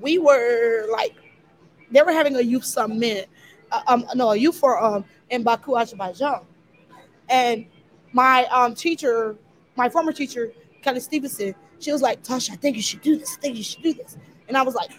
we 0.00 0.18
were 0.18 0.86
like, 0.92 1.16
they 1.90 2.00
were 2.02 2.12
having 2.12 2.36
a 2.36 2.40
youth 2.40 2.64
summit, 2.64 3.28
uh, 3.72 3.82
um, 3.88 4.06
no, 4.14 4.30
a 4.30 4.36
youth 4.36 4.56
for 4.56 4.80
um 4.80 5.04
in 5.30 5.42
Baku, 5.42 5.76
Azerbaijan, 5.76 6.42
and 7.28 7.66
my 8.12 8.44
um 8.44 8.76
teacher, 8.76 9.36
my 9.74 9.88
former 9.88 10.12
teacher, 10.12 10.52
Kelly 10.82 11.00
Stevenson, 11.00 11.52
she 11.80 11.90
was 11.90 12.00
like, 12.00 12.22
Tasha, 12.22 12.52
I 12.52 12.56
think 12.56 12.76
you 12.76 12.82
should 12.82 13.00
do 13.00 13.18
this. 13.18 13.36
I 13.36 13.40
think 13.40 13.56
you 13.56 13.64
should 13.64 13.82
do 13.82 13.94
this. 13.94 14.16
And 14.46 14.56
I 14.56 14.62
was 14.62 14.76
like, 14.76 14.92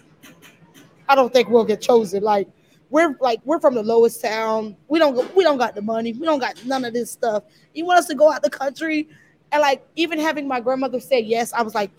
I 1.08 1.14
don't 1.14 1.32
think 1.32 1.48
we'll 1.48 1.64
get 1.64 1.80
chosen. 1.80 2.22
Like, 2.22 2.46
we're 2.90 3.16
like 3.22 3.40
we're 3.46 3.58
from 3.58 3.74
the 3.74 3.82
lowest 3.82 4.20
town. 4.20 4.76
We 4.88 4.98
don't 4.98 5.14
go, 5.14 5.26
we 5.34 5.44
don't 5.44 5.56
got 5.56 5.74
the 5.74 5.80
money. 5.80 6.12
We 6.12 6.26
don't 6.26 6.40
got 6.40 6.62
none 6.66 6.84
of 6.84 6.92
this 6.92 7.10
stuff. 7.10 7.44
You 7.72 7.86
want 7.86 8.00
us 8.00 8.06
to 8.08 8.14
go 8.14 8.30
out 8.30 8.42
the 8.42 8.50
country? 8.50 9.08
And 9.52 9.60
like 9.62 9.86
even 9.96 10.18
having 10.18 10.46
my 10.46 10.60
grandmother 10.60 11.00
say 11.00 11.20
yes, 11.20 11.52
I 11.52 11.62
was 11.62 11.74
like, 11.74 11.90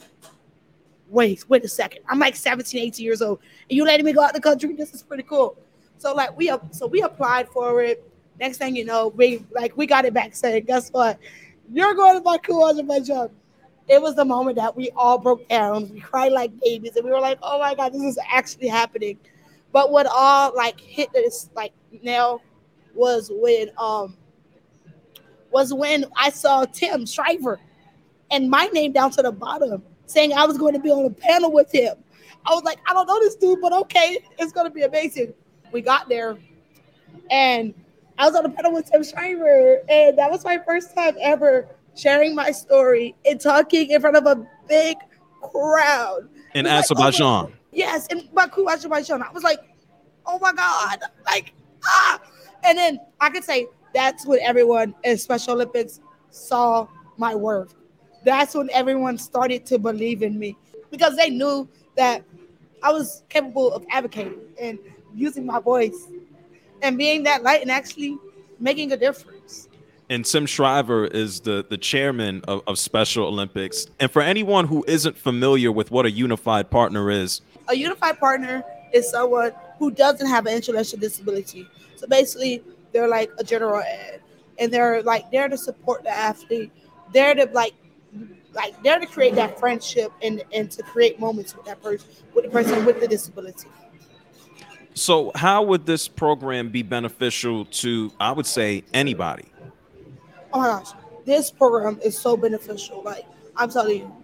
wait, 1.10 1.48
wait 1.50 1.64
a 1.66 1.68
second. 1.68 2.02
I'm 2.08 2.20
like 2.20 2.36
17, 2.36 2.80
18 2.80 3.04
years 3.04 3.22
old. 3.22 3.40
And 3.70 3.76
you 3.78 3.84
letting 3.84 4.06
me 4.06 4.14
go 4.14 4.22
out 4.22 4.34
the 4.34 4.42
country? 4.42 4.74
This 4.74 4.94
is 4.94 5.04
pretty 5.04 5.24
cool. 5.24 5.58
So 5.98 6.14
like 6.14 6.36
we 6.38 6.52
so 6.72 6.88
we 6.88 7.02
applied 7.02 7.50
for 7.50 7.82
it. 7.82 8.06
Next 8.40 8.58
thing 8.58 8.76
you 8.76 8.86
know, 8.86 9.10
we 9.10 9.46
like 9.52 9.76
we 9.76 9.86
got 9.86 10.06
it 10.06 10.14
back 10.14 10.36
saying, 10.36 10.66
guess 10.66 10.90
what? 10.90 11.20
You're 11.72 11.94
going 11.94 12.16
to 12.16 12.22
Baku, 12.22 13.04
job. 13.04 13.32
It 13.88 14.02
was 14.02 14.16
the 14.16 14.26
moment 14.26 14.56
that 14.58 14.76
we 14.76 14.92
all 14.96 15.18
broke 15.18 15.48
down. 15.50 15.90
We 15.90 16.00
cried 16.00 16.32
like 16.32 16.52
babies, 16.60 16.96
and 16.96 17.04
we 17.04 17.12
were 17.12 17.20
like, 17.20 17.40
"Oh 17.42 17.60
my 17.60 17.74
god, 17.74 17.92
this 17.92 18.04
is 18.04 18.20
actually 18.32 18.68
happening." 18.68 19.18
But 19.72 19.92
what 19.92 20.06
all 20.06 20.56
like 20.56 20.80
hit 20.80 21.12
this 21.12 21.50
like 21.56 21.74
nail 22.04 22.42
was 22.94 23.32
when 23.34 23.72
um 23.78 24.16
was 25.52 25.74
when 25.74 26.06
I 26.16 26.30
saw 26.30 26.66
Tim 26.66 27.06
Shriver 27.06 27.60
and 28.32 28.50
my 28.50 28.66
name 28.68 28.92
down 28.92 29.12
to 29.12 29.22
the 29.22 29.32
bottom 29.32 29.84
saying 30.06 30.34
I 30.34 30.46
was 30.46 30.58
going 30.58 30.74
to 30.74 30.80
be 30.80 30.90
on 30.90 31.06
a 31.06 31.10
panel 31.10 31.52
with 31.52 31.72
him. 31.72 31.96
I 32.46 32.54
was 32.54 32.64
like, 32.64 32.80
I 32.88 32.94
don't 32.94 33.08
know 33.08 33.20
this 33.20 33.36
dude, 33.36 33.62
but 33.62 33.74
okay, 33.74 34.20
it's 34.38 34.52
gonna 34.52 34.70
be 34.70 34.84
amazing. 34.84 35.34
We 35.72 35.82
got 35.82 36.08
there 36.10 36.38
and 37.30 37.74
I 38.18 38.26
was 38.28 38.36
on 38.36 38.44
the 38.44 38.50
panel 38.50 38.74
with 38.74 38.92
Tim 38.92 39.04
Shriver, 39.04 39.82
and 39.88 40.18
that 40.18 40.30
was 40.30 40.44
my 40.44 40.60
first 40.66 40.94
time 40.94 41.16
ever 41.22 41.70
sharing 41.96 42.36
my 42.36 42.52
story 42.52 43.16
and 43.26 43.40
talking 43.40 43.90
in 43.90 44.02
front 44.02 44.18
of 44.18 44.26
a 44.26 44.46
big 44.68 44.98
crowd. 45.42 46.28
In 46.54 46.68
Azerbaijan. 46.68 47.46
Like, 47.46 47.54
oh 47.54 47.58
yes, 47.72 48.08
in 48.08 48.28
Baku, 48.34 48.68
Azerbaijan. 48.70 49.24
I 49.24 49.32
was 49.32 49.44
like, 49.44 49.60
oh 50.26 50.38
my 50.40 50.52
God. 50.52 51.00
Like, 51.26 51.54
ah. 51.86 52.20
And 52.66 52.78
then 52.78 53.00
I 53.22 53.30
could 53.30 53.46
say 53.46 53.68
that's 53.94 54.26
when 54.26 54.40
everyone 54.42 54.96
in 55.04 55.18
Special 55.18 55.54
Olympics 55.54 56.00
saw 56.30 56.88
my 57.18 57.36
worth. 57.36 57.76
That's 58.24 58.56
when 58.56 58.70
everyone 58.72 59.18
started 59.18 59.66
to 59.68 59.80
believe 59.80 60.24
in 60.24 60.38
me 60.38 60.58
because 60.92 61.16
they 61.16 61.30
knew 61.30 61.68
that 61.96 62.24
I 62.84 62.92
was 62.92 63.24
capable 63.30 63.74
of 63.74 63.86
advocating 63.90 64.40
and 64.60 64.80
using 65.16 65.46
my 65.46 65.60
voice 65.60 66.08
and 66.82 66.98
being 66.98 67.24
that 67.24 67.44
light 67.44 67.62
and 67.62 67.72
actually 67.72 68.18
making 68.60 68.92
a 68.92 68.98
difference. 68.98 69.68
And 70.10 70.26
Tim 70.26 70.46
Shriver 70.46 71.06
is 71.06 71.42
the, 71.42 71.66
the 71.70 71.78
chairman 71.78 72.42
of, 72.48 72.64
of 72.66 72.80
Special 72.80 73.28
Olympics. 73.28 73.86
And 74.00 74.10
for 74.10 74.22
anyone 74.22 74.66
who 74.66 74.84
isn't 74.88 75.18
familiar 75.18 75.72
with 75.72 75.92
what 75.92 76.06
a 76.06 76.12
unified 76.12 76.72
partner 76.72 77.12
is, 77.12 77.42
a 77.68 77.76
unified 77.76 78.20
partner 78.20 78.64
is 78.92 79.10
someone 79.10 79.52
who 79.78 79.92
doesn't 79.92 80.26
have 80.28 80.48
an 80.48 80.56
intellectual 80.56 81.00
disability. 81.00 81.68
So 81.96 82.08
basically, 82.08 82.64
they're 82.92 83.08
like 83.08 83.32
a 83.38 83.44
general 83.44 83.82
ed, 83.82 84.22
and 84.58 84.72
they're 84.72 85.02
like 85.04 85.32
there 85.32 85.48
to 85.48 85.58
support 85.58 86.04
the 86.04 86.10
athlete. 86.10 86.72
They're 87.14 87.36
to 87.36 87.50
like 87.54 87.74
like 88.54 88.82
they're 88.84 89.00
to 89.00 89.06
create 89.06 89.36
that 89.36 89.60
friendship 89.60 90.12
and 90.22 90.44
and 90.54 90.70
to 90.72 90.84
create 90.84 91.20
moments 91.20 91.56
with 91.56 91.66
that 91.66 91.82
person 91.82 92.08
with 92.34 92.46
the 92.46 92.52
person 92.52 92.86
with 92.86 93.00
the 93.00 93.08
disability. 93.08 93.68
So, 94.96 95.32
how 95.34 95.64
would 95.64 95.86
this 95.86 96.10
program 96.10 96.70
be 96.70 96.84
beneficial 96.84 97.66
to, 97.66 98.12
I 98.20 98.34
would 98.34 98.46
say, 98.46 98.84
anybody? 98.94 99.46
Oh 100.52 100.60
my 100.60 100.68
gosh, 100.68 100.90
this 101.26 101.52
program 101.52 102.00
is 102.04 102.18
so 102.18 102.36
beneficial. 102.36 103.02
Like 103.04 103.26
I'm 103.56 103.70
telling 103.70 104.00
you, 104.00 104.16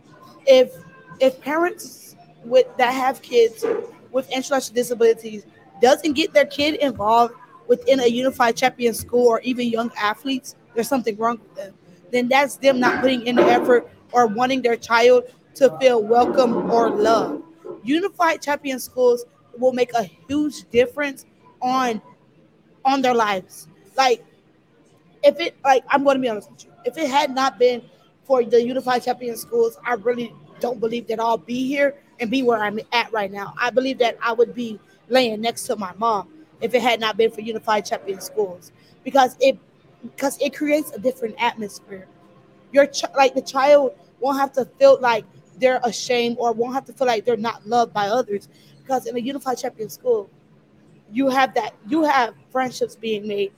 if 0.45 0.73
if 1.19 1.39
parents 1.39 2.15
with 2.43 2.65
that 2.77 2.91
have 2.91 3.21
kids 3.21 3.63
with 4.11 4.29
intellectual 4.31 4.75
disabilities 4.75 5.45
doesn't 5.81 6.13
get 6.13 6.33
their 6.33 6.45
kid 6.45 6.75
involved 6.75 7.35
within 7.67 7.99
a 7.99 8.07
unified 8.07 8.55
champion 8.55 8.93
school 8.93 9.27
or 9.27 9.39
even 9.41 9.67
young 9.67 9.91
athletes, 9.97 10.55
there's 10.73 10.87
something 10.87 11.17
wrong 11.17 11.39
with 11.39 11.55
them. 11.55 11.73
Then 12.11 12.27
that's 12.27 12.57
them 12.57 12.79
not 12.79 13.01
putting 13.01 13.25
in 13.25 13.35
the 13.35 13.43
effort 13.45 13.89
or 14.11 14.27
wanting 14.27 14.61
their 14.61 14.75
child 14.77 15.23
to 15.55 15.75
feel 15.79 16.03
welcome 16.03 16.69
or 16.71 16.89
loved. 16.89 17.43
Unified 17.83 18.41
champion 18.41 18.79
schools 18.79 19.25
will 19.57 19.73
make 19.73 19.93
a 19.93 20.03
huge 20.03 20.69
difference 20.69 21.25
on 21.61 22.01
on 22.83 23.01
their 23.01 23.13
lives. 23.15 23.67
Like 23.97 24.23
if 25.23 25.39
it 25.39 25.55
like 25.63 25.83
I'm 25.89 26.03
going 26.03 26.15
to 26.17 26.21
be 26.21 26.29
honest 26.29 26.51
with 26.51 26.65
you, 26.65 26.71
if 26.85 26.97
it 26.97 27.09
had 27.09 27.33
not 27.33 27.57
been 27.59 27.81
for 28.23 28.43
the 28.43 28.61
Unified 28.63 29.03
Champion 29.03 29.37
Schools, 29.37 29.77
I 29.85 29.93
really 29.95 30.33
don't 30.59 30.79
believe 30.79 31.07
that 31.07 31.19
I'll 31.19 31.37
be 31.37 31.67
here 31.67 31.95
and 32.19 32.29
be 32.31 32.43
where 32.43 32.59
I'm 32.59 32.79
at 32.91 33.11
right 33.11 33.31
now. 33.31 33.53
I 33.59 33.69
believe 33.69 33.99
that 33.99 34.17
I 34.21 34.33
would 34.33 34.55
be 34.55 34.79
laying 35.09 35.41
next 35.41 35.63
to 35.67 35.75
my 35.75 35.93
mom 35.97 36.29
if 36.65 36.73
it 36.73 36.81
had 36.81 36.99
not 36.99 37.15
been 37.15 37.31
for 37.31 37.41
Unified 37.41 37.85
Champion 37.85 38.19
Schools 38.19 38.71
because 39.03 39.37
it 39.39 39.57
because 40.01 40.39
it 40.41 40.55
creates 40.55 40.91
a 40.91 40.99
different 40.99 41.35
atmosphere. 41.39 42.07
Your 42.71 42.87
ch- 42.87 43.05
like 43.15 43.35
the 43.35 43.41
child 43.41 43.93
won't 44.19 44.39
have 44.39 44.51
to 44.53 44.65
feel 44.65 44.99
like 44.99 45.25
they're 45.57 45.79
ashamed 45.83 46.37
or 46.39 46.51
won't 46.51 46.73
have 46.73 46.85
to 46.85 46.93
feel 46.93 47.07
like 47.07 47.23
they're 47.23 47.37
not 47.37 47.65
loved 47.67 47.93
by 47.93 48.07
others 48.07 48.49
because 48.81 49.05
in 49.05 49.15
a 49.15 49.19
unified 49.19 49.57
champion 49.57 49.89
school, 49.89 50.29
you 51.11 51.29
have 51.29 51.53
that 51.53 51.75
you 51.87 52.03
have 52.03 52.33
friendships 52.51 52.95
being 52.95 53.27
made. 53.27 53.51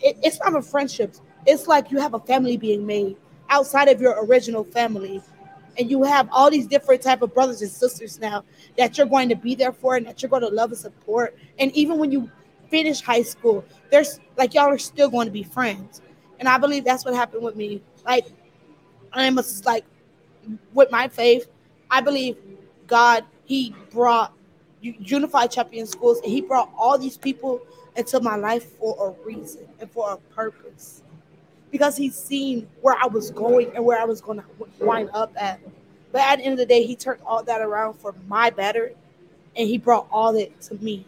It, 0.00 0.16
it's 0.22 0.38
not 0.38 0.54
a 0.54 0.62
friendships. 0.62 1.20
It's 1.46 1.66
like 1.66 1.90
you 1.90 1.98
have 1.98 2.14
a 2.14 2.20
family 2.20 2.56
being 2.56 2.86
made 2.86 3.16
outside 3.50 3.88
of 3.88 4.00
your 4.00 4.24
original 4.24 4.62
family, 4.64 5.20
and 5.78 5.90
you 5.90 6.04
have 6.04 6.28
all 6.30 6.48
these 6.48 6.66
different 6.66 7.02
type 7.02 7.22
of 7.22 7.34
brothers 7.34 7.60
and 7.60 7.70
sisters 7.70 8.20
now 8.20 8.44
that 8.78 8.96
you're 8.96 9.06
going 9.06 9.28
to 9.28 9.36
be 9.36 9.56
there 9.56 9.72
for 9.72 9.96
and 9.96 10.06
that 10.06 10.22
you're 10.22 10.30
going 10.30 10.42
to 10.42 10.48
love 10.48 10.70
and 10.70 10.78
support. 10.78 11.36
And 11.58 11.72
even 11.72 11.98
when 11.98 12.12
you 12.12 12.30
finish 12.72 13.02
high 13.02 13.22
school, 13.22 13.64
there's 13.90 14.18
like 14.36 14.54
y'all 14.54 14.70
are 14.70 14.78
still 14.78 15.10
going 15.10 15.26
to 15.26 15.32
be 15.32 15.44
friends. 15.44 16.00
And 16.40 16.48
I 16.48 16.58
believe 16.58 16.84
that's 16.84 17.04
what 17.04 17.14
happened 17.14 17.44
with 17.44 17.54
me. 17.54 17.82
Like 18.04 18.26
I 19.12 19.26
am 19.26 19.38
like 19.64 19.84
with 20.72 20.90
my 20.90 21.06
faith, 21.06 21.46
I 21.90 22.00
believe 22.00 22.36
God 22.88 23.24
He 23.44 23.76
brought 23.92 24.32
unified 24.82 25.50
champion 25.50 25.86
schools 25.86 26.20
and 26.22 26.32
he 26.32 26.40
brought 26.40 26.70
all 26.76 26.98
these 26.98 27.16
people 27.16 27.60
into 27.96 28.20
my 28.20 28.36
life 28.36 28.76
for 28.78 28.96
a 29.06 29.24
reason 29.24 29.68
and 29.80 29.90
for 29.90 30.12
a 30.12 30.16
purpose 30.34 31.02
because 31.70 31.96
he's 31.96 32.16
seen 32.16 32.68
where 32.80 32.96
i 33.00 33.06
was 33.06 33.30
going 33.30 33.70
and 33.74 33.84
where 33.84 34.00
i 34.00 34.04
was 34.04 34.20
going 34.20 34.38
to 34.38 34.44
wind 34.84 35.08
up 35.12 35.32
at 35.36 35.60
but 36.10 36.20
at 36.22 36.36
the 36.36 36.44
end 36.44 36.52
of 36.52 36.58
the 36.58 36.66
day 36.66 36.82
he 36.84 36.96
turned 36.96 37.20
all 37.24 37.42
that 37.42 37.60
around 37.60 37.94
for 37.94 38.14
my 38.26 38.50
better 38.50 38.92
and 39.56 39.68
he 39.68 39.78
brought 39.78 40.06
all 40.10 40.32
that 40.32 40.60
to 40.60 40.74
me 40.76 41.06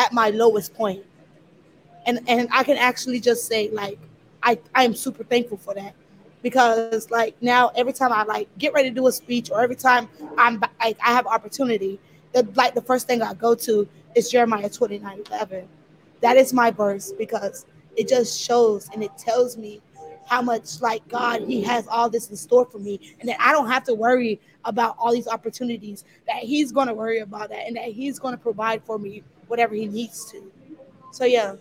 at 0.00 0.12
my 0.12 0.30
lowest 0.30 0.74
point 0.74 1.04
and 2.06 2.20
and 2.26 2.48
i 2.52 2.64
can 2.64 2.76
actually 2.76 3.20
just 3.20 3.46
say 3.46 3.70
like 3.70 3.98
i 4.42 4.58
i 4.74 4.84
am 4.84 4.94
super 4.94 5.24
thankful 5.24 5.58
for 5.58 5.74
that 5.74 5.94
because 6.42 7.10
like 7.10 7.34
now 7.42 7.70
every 7.76 7.92
time 7.92 8.12
i 8.12 8.22
like 8.22 8.48
get 8.58 8.72
ready 8.72 8.88
to 8.88 8.94
do 8.94 9.06
a 9.06 9.12
speech 9.12 9.50
or 9.50 9.60
every 9.60 9.76
time 9.76 10.08
i'm 10.38 10.58
like 10.80 10.98
i 11.04 11.12
have 11.12 11.26
opportunity 11.26 11.98
that 12.32 12.56
like 12.56 12.74
the 12.74 12.82
first 12.82 13.06
thing 13.06 13.22
I 13.22 13.34
go 13.34 13.54
to 13.56 13.88
is 14.14 14.30
Jeremiah 14.30 14.68
29 14.68 15.24
11. 15.30 15.68
That 16.20 16.36
is 16.36 16.52
my 16.52 16.70
verse 16.70 17.12
because 17.18 17.66
it 17.96 18.08
just 18.08 18.40
shows 18.40 18.88
and 18.92 19.02
it 19.02 19.16
tells 19.18 19.56
me 19.56 19.80
how 20.26 20.42
much 20.42 20.80
like 20.80 21.06
God 21.08 21.42
He 21.42 21.62
has 21.62 21.86
all 21.88 22.08
this 22.08 22.30
in 22.30 22.36
store 22.36 22.64
for 22.64 22.78
me, 22.78 23.00
and 23.20 23.28
that 23.28 23.36
I 23.40 23.52
don't 23.52 23.68
have 23.68 23.84
to 23.84 23.94
worry 23.94 24.40
about 24.64 24.96
all 24.98 25.12
these 25.12 25.26
opportunities. 25.26 26.04
That 26.26 26.36
He's 26.36 26.72
going 26.72 26.88
to 26.88 26.94
worry 26.94 27.20
about 27.20 27.48
that, 27.50 27.66
and 27.66 27.76
that 27.76 27.88
He's 27.88 28.18
going 28.18 28.34
to 28.34 28.40
provide 28.40 28.82
for 28.84 28.98
me 28.98 29.22
whatever 29.50 29.74
He 29.74 29.86
needs 29.86 30.24
to. 30.30 30.50
So 31.12 31.24
yeah. 31.24 31.56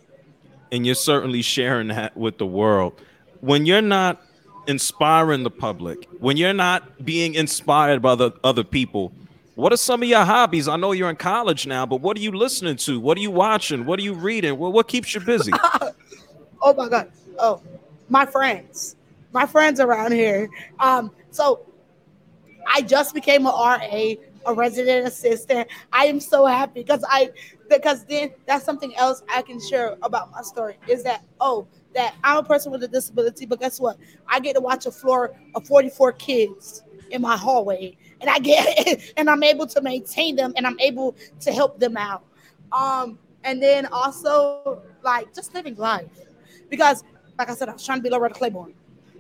And 0.72 0.86
you're 0.86 0.96
certainly 0.96 1.42
sharing 1.42 1.88
that 1.88 2.16
with 2.16 2.38
the 2.38 2.46
world. 2.46 2.94
When 3.42 3.66
you're 3.66 3.82
not 3.82 4.22
inspiring 4.68 5.44
the 5.44 5.50
public, 5.50 6.08
when 6.20 6.38
you're 6.38 6.54
not 6.54 7.04
being 7.04 7.34
inspired 7.34 8.02
by 8.02 8.16
the 8.16 8.32
other 8.44 8.64
people, 8.64 9.12
what 9.56 9.74
are 9.74 9.78
some 9.78 10.04
of 10.04 10.08
your 10.08 10.24
hobbies? 10.24 10.68
I 10.68 10.76
know 10.78 10.92
you're 10.92 11.10
in 11.10 11.16
college 11.16 11.66
now, 11.66 11.86
but 11.86 12.02
what 12.02 12.16
are 12.18 12.22
you 12.22 12.32
listening 12.32 12.78
to? 12.78 13.00
What 13.00 13.18
are 13.18 13.22
you 13.22 13.32
watching? 13.32 13.86
What 13.86 14.00
are 14.00 14.04
you 14.04 14.14
reading? 14.14 14.58
What, 14.58 14.72
what 14.72 14.88
keeps 14.88 15.14
you 15.14 15.22
busy? 15.22 15.52
oh 16.62 16.74
my 16.74 16.88
God. 16.88 17.12
Oh, 17.40 17.62
my 18.08 18.26
friends. 18.26 18.96
my 19.34 19.46
friends 19.46 19.80
around 19.80 20.12
here. 20.12 20.50
Um, 20.80 21.12
so 21.32 21.66
I 22.68 22.82
just 22.82 23.14
became 23.14 23.46
a 23.46 23.50
RA, 23.50 24.14
a 24.46 24.54
resident 24.54 25.08
assistant. 25.08 25.68
I 25.92 26.06
am 26.06 26.20
so 26.20 26.46
happy 26.46 26.82
because 26.82 27.04
I 27.08 27.32
because 27.70 28.06
then 28.06 28.32
that's 28.46 28.66
something 28.66 28.96
else 28.96 29.24
I 29.30 29.42
can 29.42 29.60
share 29.60 29.98
about 30.02 30.32
my 30.32 30.42
story 30.42 30.78
is 30.88 31.04
that 31.04 31.24
oh 31.40 31.68
that 31.94 32.16
I'm 32.24 32.38
a 32.38 32.44
person 32.44 32.72
with 32.72 32.84
a 32.84 32.88
disability, 32.88 33.46
but 33.46 33.60
guess 33.60 33.80
what? 33.80 33.98
I 34.28 34.40
get 34.40 34.54
to 34.56 34.62
watch 34.62 34.86
a 34.86 34.92
floor 34.92 35.36
of 35.56 35.66
44 35.66 36.14
kids 36.14 36.84
in 37.12 37.22
my 37.22 37.36
hallway, 37.36 37.98
and 38.22 38.30
I 38.30 38.40
get 38.40 39.14
and 39.18 39.30
I'm 39.30 39.44
able 39.44 39.68
to 39.68 39.82
maintain 39.82 40.36
them, 40.36 40.54
and 40.56 40.66
I'm 40.68 40.80
able 40.80 41.16
to 41.42 41.52
help 41.52 41.80
them 41.80 41.98
out. 41.98 42.24
Um, 42.72 43.18
and 43.44 43.62
then 43.62 43.88
also 43.88 44.82
like 45.04 45.34
just 45.34 45.54
living 45.54 45.76
life, 45.76 46.08
because 46.70 47.04
like 47.38 47.50
I 47.50 47.56
said, 47.56 47.70
I 47.70 47.74
was 47.74 47.86
trying 47.86 48.00
to 48.00 48.04
be 48.04 48.10
Loretta 48.10 48.36
Claiborne. 48.36 48.74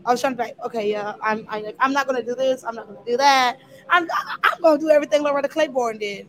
I 0.06 0.12
was 0.12 0.22
trying 0.22 0.34
to 0.34 0.38
be 0.38 0.44
like, 0.44 0.60
okay, 0.66 0.90
yeah, 0.90 1.14
I'm 1.22 1.46
I, 1.50 1.74
I'm 1.80 1.94
not 1.94 2.08
gonna 2.08 2.24
do 2.24 2.36
this, 2.36 2.64
I'm 2.64 2.76
not 2.76 2.88
gonna 2.88 3.06
do 3.06 3.18
that. 3.18 3.60
I'm 3.90 4.08
I'm 4.44 4.62
gonna 4.62 4.80
do 4.80 4.90
everything 4.90 5.24
Loretta 5.24 5.48
Claiborne 5.48 5.98
did. 5.98 6.28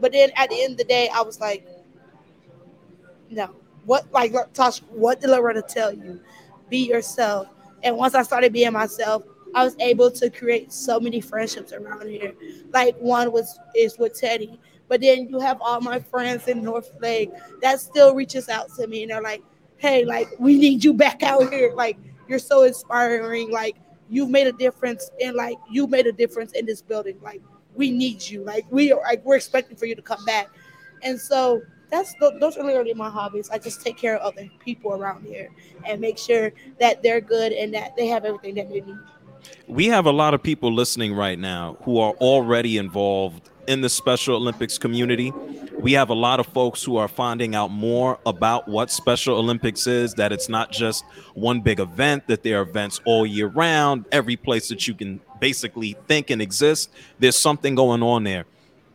But 0.00 0.12
then 0.12 0.30
at 0.36 0.50
the 0.50 0.62
end 0.62 0.72
of 0.72 0.78
the 0.78 0.84
day, 0.84 1.08
I 1.14 1.20
was 1.22 1.40
like, 1.40 1.66
no, 3.30 3.50
what 3.84 4.10
like 4.12 4.32
Tosh, 4.52 4.80
what 4.90 5.20
did 5.20 5.30
Loretta 5.30 5.62
tell 5.62 5.92
you? 5.92 6.20
Be 6.68 6.78
yourself. 6.78 7.48
And 7.82 7.96
once 7.96 8.14
I 8.14 8.22
started 8.22 8.52
being 8.52 8.72
myself, 8.72 9.22
I 9.54 9.64
was 9.64 9.76
able 9.80 10.10
to 10.12 10.30
create 10.30 10.72
so 10.72 10.98
many 10.98 11.20
friendships 11.20 11.72
around 11.72 12.08
here. 12.08 12.32
Like 12.72 12.96
one 12.98 13.32
was 13.32 13.58
is 13.76 13.98
with 13.98 14.18
Teddy, 14.18 14.58
but 14.88 15.00
then 15.00 15.28
you 15.28 15.38
have 15.40 15.60
all 15.60 15.80
my 15.80 16.00
friends 16.00 16.48
in 16.48 16.62
North 16.62 16.90
Lake 17.00 17.30
that 17.60 17.80
still 17.80 18.14
reaches 18.14 18.48
out 18.48 18.68
to 18.76 18.86
me 18.86 19.02
and 19.02 19.10
they're 19.10 19.22
like, 19.22 19.42
"Hey, 19.76 20.04
like 20.04 20.28
we 20.38 20.58
need 20.58 20.82
you 20.84 20.94
back 20.94 21.22
out 21.22 21.52
here. 21.52 21.72
Like 21.74 21.98
you're 22.28 22.38
so 22.38 22.62
inspiring. 22.62 23.50
Like 23.50 23.76
you've 24.12 24.28
made 24.28 24.46
a 24.46 24.52
difference 24.52 25.10
and 25.22 25.34
like 25.34 25.56
you 25.70 25.86
made 25.86 26.06
a 26.06 26.12
difference 26.12 26.52
in 26.52 26.66
this 26.66 26.82
building. 26.82 27.18
Like 27.22 27.42
we 27.74 27.90
need 27.90 28.22
you. 28.22 28.44
Like 28.44 28.66
we 28.70 28.92
are 28.92 29.00
like 29.00 29.24
we're 29.24 29.36
expecting 29.36 29.76
for 29.76 29.86
you 29.86 29.96
to 29.96 30.02
come 30.02 30.22
back." 30.26 30.48
And 31.02 31.18
so 31.18 31.62
that's 31.90 32.14
those 32.20 32.56
are 32.56 32.64
literally 32.64 32.94
my 32.94 33.08
hobbies. 33.08 33.48
I 33.50 33.58
just 33.58 33.80
take 33.80 33.96
care 33.96 34.16
of 34.16 34.22
other 34.22 34.48
people 34.60 34.92
around 34.92 35.24
here 35.24 35.48
and 35.86 36.00
make 36.00 36.18
sure 36.18 36.52
that 36.78 37.02
they're 37.02 37.22
good 37.22 37.52
and 37.52 37.72
that 37.74 37.96
they 37.96 38.06
have 38.08 38.24
everything 38.24 38.54
that 38.56 38.68
they 38.68 38.82
need. 38.82 38.98
We 39.66 39.86
have 39.86 40.06
a 40.06 40.12
lot 40.12 40.34
of 40.34 40.42
people 40.42 40.72
listening 40.72 41.14
right 41.14 41.38
now 41.38 41.78
who 41.82 41.98
are 41.98 42.12
already 42.12 42.76
involved 42.76 43.48
in 43.66 43.80
the 43.80 43.88
Special 43.88 44.36
Olympics 44.36 44.78
community. 44.78 45.32
We 45.82 45.92
have 45.92 46.10
a 46.10 46.14
lot 46.14 46.40
of 46.40 46.46
folks 46.46 46.82
who 46.82 46.96
are 46.96 47.08
finding 47.08 47.54
out 47.54 47.72
more 47.72 48.18
about 48.24 48.68
what 48.68 48.90
Special 48.90 49.36
Olympics 49.36 49.86
is, 49.86 50.14
that 50.14 50.32
it's 50.32 50.48
not 50.48 50.70
just 50.70 51.04
one 51.34 51.60
big 51.60 51.80
event, 51.80 52.26
that 52.28 52.42
there 52.42 52.60
are 52.60 52.62
events 52.62 53.00
all 53.04 53.26
year 53.26 53.48
round, 53.48 54.06
every 54.12 54.36
place 54.36 54.68
that 54.68 54.86
you 54.86 54.94
can 54.94 55.20
basically 55.40 55.96
think 56.06 56.30
and 56.30 56.40
exist. 56.40 56.90
There's 57.18 57.36
something 57.36 57.74
going 57.74 58.02
on 58.02 58.24
there 58.24 58.46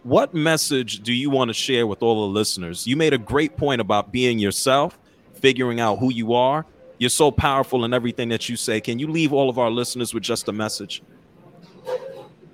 what 0.08 0.34
message 0.34 1.02
do 1.02 1.12
you 1.12 1.30
want 1.30 1.50
to 1.50 1.54
share 1.54 1.86
with 1.86 2.02
all 2.02 2.28
the 2.28 2.34
listeners? 2.34 2.88
You 2.88 2.96
made 2.96 3.14
a 3.14 3.18
great 3.18 3.58
point 3.58 3.82
about 3.82 4.10
being 4.10 4.40
yourself, 4.40 4.98
figuring 5.34 5.82
out 5.82 6.00
who 6.00 6.14
you 6.14 6.34
are. 6.34 6.66
You're 6.98 7.10
so 7.10 7.30
powerful 7.30 7.84
in 7.84 7.94
everything 7.94 8.30
that 8.30 8.48
you 8.48 8.56
say. 8.56 8.80
Can 8.80 9.00
you 9.00 9.08
leave 9.08 9.34
all 9.34 9.50
of 9.50 9.60
our 9.60 9.70
listeners 9.70 10.14
with 10.14 10.24
just 10.24 10.48
a 10.48 10.54
message? 10.54 11.04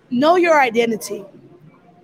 Know 0.10 0.36
your 0.36 0.60
identity, 0.60 1.24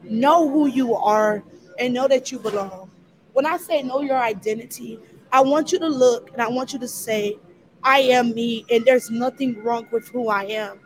know 0.04 0.48
who 0.48 0.68
you 0.68 0.94
are, 0.94 1.44
and 1.80 1.94
know 1.94 2.08
that 2.08 2.32
you 2.32 2.40
belong. 2.40 2.92
When 3.34 3.46
I 3.46 3.58
say 3.58 3.82
know 3.84 4.02
your 4.02 4.18
identity, 4.20 5.00
I 5.32 5.42
want 5.42 5.72
you 5.72 5.80
to 5.80 5.88
look 5.88 6.32
and 6.34 6.42
I 6.42 6.50
want 6.50 6.74
you 6.74 6.80
to 6.80 6.88
say, 6.88 7.38
I 7.84 8.00
am 8.00 8.34
me, 8.34 8.66
and 8.70 8.86
there's 8.86 9.10
nothing 9.10 9.64
wrong 9.64 9.88
with 9.92 10.10
who 10.10 10.30
I 10.30 10.44
am. 10.46 10.80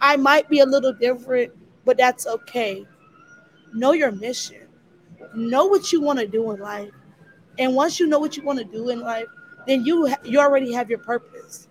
I 0.00 0.16
might 0.16 0.48
be 0.48 0.60
a 0.60 0.66
little 0.66 0.92
different, 0.92 1.52
but 1.84 1.98
that's 1.98 2.26
okay 2.26 2.86
know 3.74 3.92
your 3.92 4.12
mission, 4.12 4.68
know 5.34 5.66
what 5.66 5.92
you 5.92 6.00
want 6.00 6.18
to 6.18 6.26
do 6.26 6.50
in 6.52 6.60
life. 6.60 6.90
And 7.58 7.74
once 7.74 8.00
you 8.00 8.06
know 8.06 8.18
what 8.18 8.36
you 8.36 8.42
want 8.44 8.58
to 8.58 8.64
do 8.64 8.90
in 8.90 9.00
life, 9.00 9.26
then 9.66 9.84
you 9.84 10.14
you 10.24 10.40
already 10.40 10.72
have 10.72 10.90
your 10.90 11.00
purpose. 11.00 11.68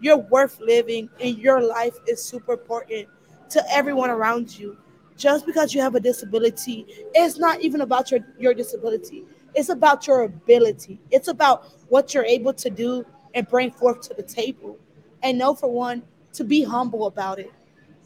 You're 0.00 0.18
worth 0.18 0.60
living, 0.60 1.10
and 1.20 1.38
your 1.38 1.62
life 1.62 1.96
is 2.08 2.22
super 2.22 2.54
important 2.54 3.08
to 3.50 3.62
everyone 3.70 4.10
around 4.10 4.58
you. 4.58 4.76
Just 5.22 5.46
because 5.46 5.72
you 5.72 5.80
have 5.80 5.94
a 5.94 6.00
disability, 6.00 6.84
it's 7.14 7.38
not 7.38 7.60
even 7.60 7.82
about 7.82 8.10
your, 8.10 8.26
your 8.40 8.54
disability. 8.54 9.24
It's 9.54 9.68
about 9.68 10.04
your 10.08 10.22
ability. 10.22 10.98
It's 11.12 11.28
about 11.28 11.66
what 11.88 12.12
you're 12.12 12.24
able 12.24 12.52
to 12.54 12.68
do 12.68 13.06
and 13.32 13.46
bring 13.46 13.70
forth 13.70 14.00
to 14.08 14.14
the 14.14 14.24
table. 14.24 14.76
And 15.22 15.38
know 15.38 15.54
for 15.54 15.70
one, 15.70 16.02
to 16.32 16.42
be 16.42 16.64
humble 16.64 17.06
about 17.06 17.38
it. 17.38 17.52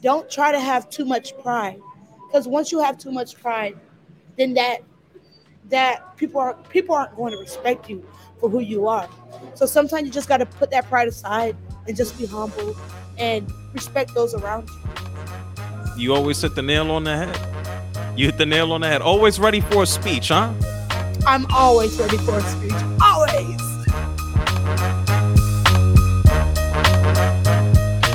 Don't 0.02 0.30
try 0.30 0.52
to 0.52 0.60
have 0.60 0.90
too 0.90 1.06
much 1.06 1.32
pride. 1.38 1.80
Because 2.26 2.46
once 2.46 2.70
you 2.70 2.82
have 2.82 2.98
too 2.98 3.12
much 3.12 3.40
pride, 3.40 3.78
then 4.36 4.52
that 4.52 4.80
that 5.70 6.18
people 6.18 6.38
are 6.38 6.52
people 6.68 6.94
aren't 6.94 7.16
going 7.16 7.32
to 7.32 7.38
respect 7.38 7.88
you 7.88 8.06
for 8.40 8.50
who 8.50 8.60
you 8.60 8.88
are. 8.88 9.08
So 9.54 9.64
sometimes 9.64 10.06
you 10.06 10.12
just 10.12 10.28
got 10.28 10.36
to 10.36 10.46
put 10.46 10.70
that 10.70 10.84
pride 10.84 11.08
aside 11.08 11.56
and 11.88 11.96
just 11.96 12.18
be 12.18 12.26
humble 12.26 12.76
and 13.16 13.50
respect 13.72 14.12
those 14.12 14.34
around 14.34 14.68
you. 14.68 14.85
You 15.96 16.14
always 16.14 16.42
hit 16.42 16.54
the 16.54 16.62
nail 16.62 16.90
on 16.90 17.04
the 17.04 17.16
head. 17.16 18.18
You 18.18 18.26
hit 18.26 18.36
the 18.36 18.44
nail 18.44 18.72
on 18.72 18.82
the 18.82 18.86
head. 18.86 19.00
Always 19.00 19.40
ready 19.40 19.62
for 19.62 19.84
a 19.84 19.86
speech, 19.86 20.28
huh? 20.28 20.52
I'm 21.26 21.46
always 21.50 21.98
ready 21.98 22.18
for 22.18 22.36
a 22.36 22.42
speech. 22.42 22.72
Always. 23.02 23.66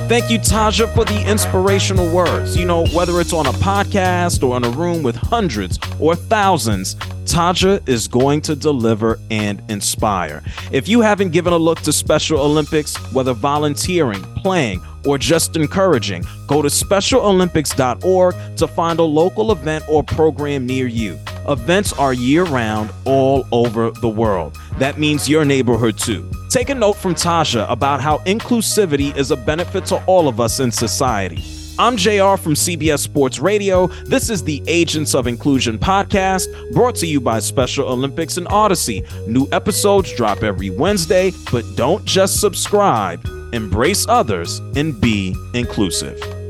Thank 0.07 0.29
you, 0.29 0.39
Tajha, 0.39 0.93
for 0.93 1.05
the 1.05 1.23
inspirational 1.27 2.13
words. 2.13 2.55
You 2.55 2.65
know, 2.65 2.85
whether 2.87 3.19
it's 3.19 3.33
on 3.33 3.47
a 3.47 3.53
podcast 3.53 4.47
or 4.47 4.57
in 4.57 4.63
a 4.63 4.69
room 4.69 5.01
with 5.01 5.15
hundreds 5.15 5.79
or 5.99 6.15
thousands, 6.15 6.95
Tajha 7.25 7.87
is 7.87 8.07
going 8.07 8.41
to 8.41 8.55
deliver 8.55 9.17
and 9.31 9.61
inspire. 9.69 10.43
If 10.71 10.87
you 10.87 11.01
haven't 11.01 11.29
given 11.31 11.53
a 11.53 11.57
look 11.57 11.79
to 11.81 11.93
Special 11.93 12.39
Olympics, 12.41 12.95
whether 13.13 13.33
volunteering, 13.33 14.21
playing, 14.35 14.81
or 15.05 15.17
just 15.17 15.55
encouraging, 15.55 16.23
go 16.47 16.61
to 16.61 16.67
specialolympics.org 16.67 18.35
to 18.57 18.67
find 18.67 18.99
a 18.99 19.03
local 19.03 19.51
event 19.51 19.83
or 19.87 20.03
program 20.03 20.65
near 20.65 20.87
you. 20.87 21.19
Events 21.47 21.93
are 21.93 22.13
year 22.13 22.43
round 22.43 22.91
all 23.05 23.45
over 23.51 23.91
the 23.91 24.09
world. 24.09 24.57
That 24.77 24.99
means 24.99 25.27
your 25.27 25.45
neighborhood 25.45 25.97
too. 25.97 26.29
Take 26.49 26.69
a 26.69 26.75
note 26.75 26.97
from 26.97 27.15
Tasha 27.15 27.69
about 27.69 28.01
how 28.01 28.19
inclusivity 28.19 29.15
is 29.15 29.31
a 29.31 29.37
benefit 29.37 29.85
to 29.87 30.03
all 30.05 30.27
of 30.27 30.39
us 30.39 30.59
in 30.59 30.71
society. 30.71 31.43
I'm 31.79 31.97
JR 31.97 32.35
from 32.35 32.53
CBS 32.53 32.99
Sports 32.99 33.39
Radio. 33.39 33.87
This 33.87 34.29
is 34.29 34.43
the 34.43 34.61
Agents 34.67 35.15
of 35.15 35.25
Inclusion 35.25 35.79
podcast 35.79 36.47
brought 36.73 36.95
to 36.95 37.07
you 37.07 37.19
by 37.19 37.39
Special 37.39 37.87
Olympics 37.87 38.37
and 38.37 38.45
Audacy. 38.47 39.03
New 39.27 39.47
episodes 39.51 40.13
drop 40.13 40.43
every 40.43 40.69
Wednesday, 40.69 41.31
but 41.51 41.65
don't 41.75 42.05
just 42.05 42.39
subscribe. 42.39 43.40
Embrace 43.53 44.05
others 44.07 44.59
and 44.75 44.99
be 44.99 45.35
inclusive. 45.53 46.40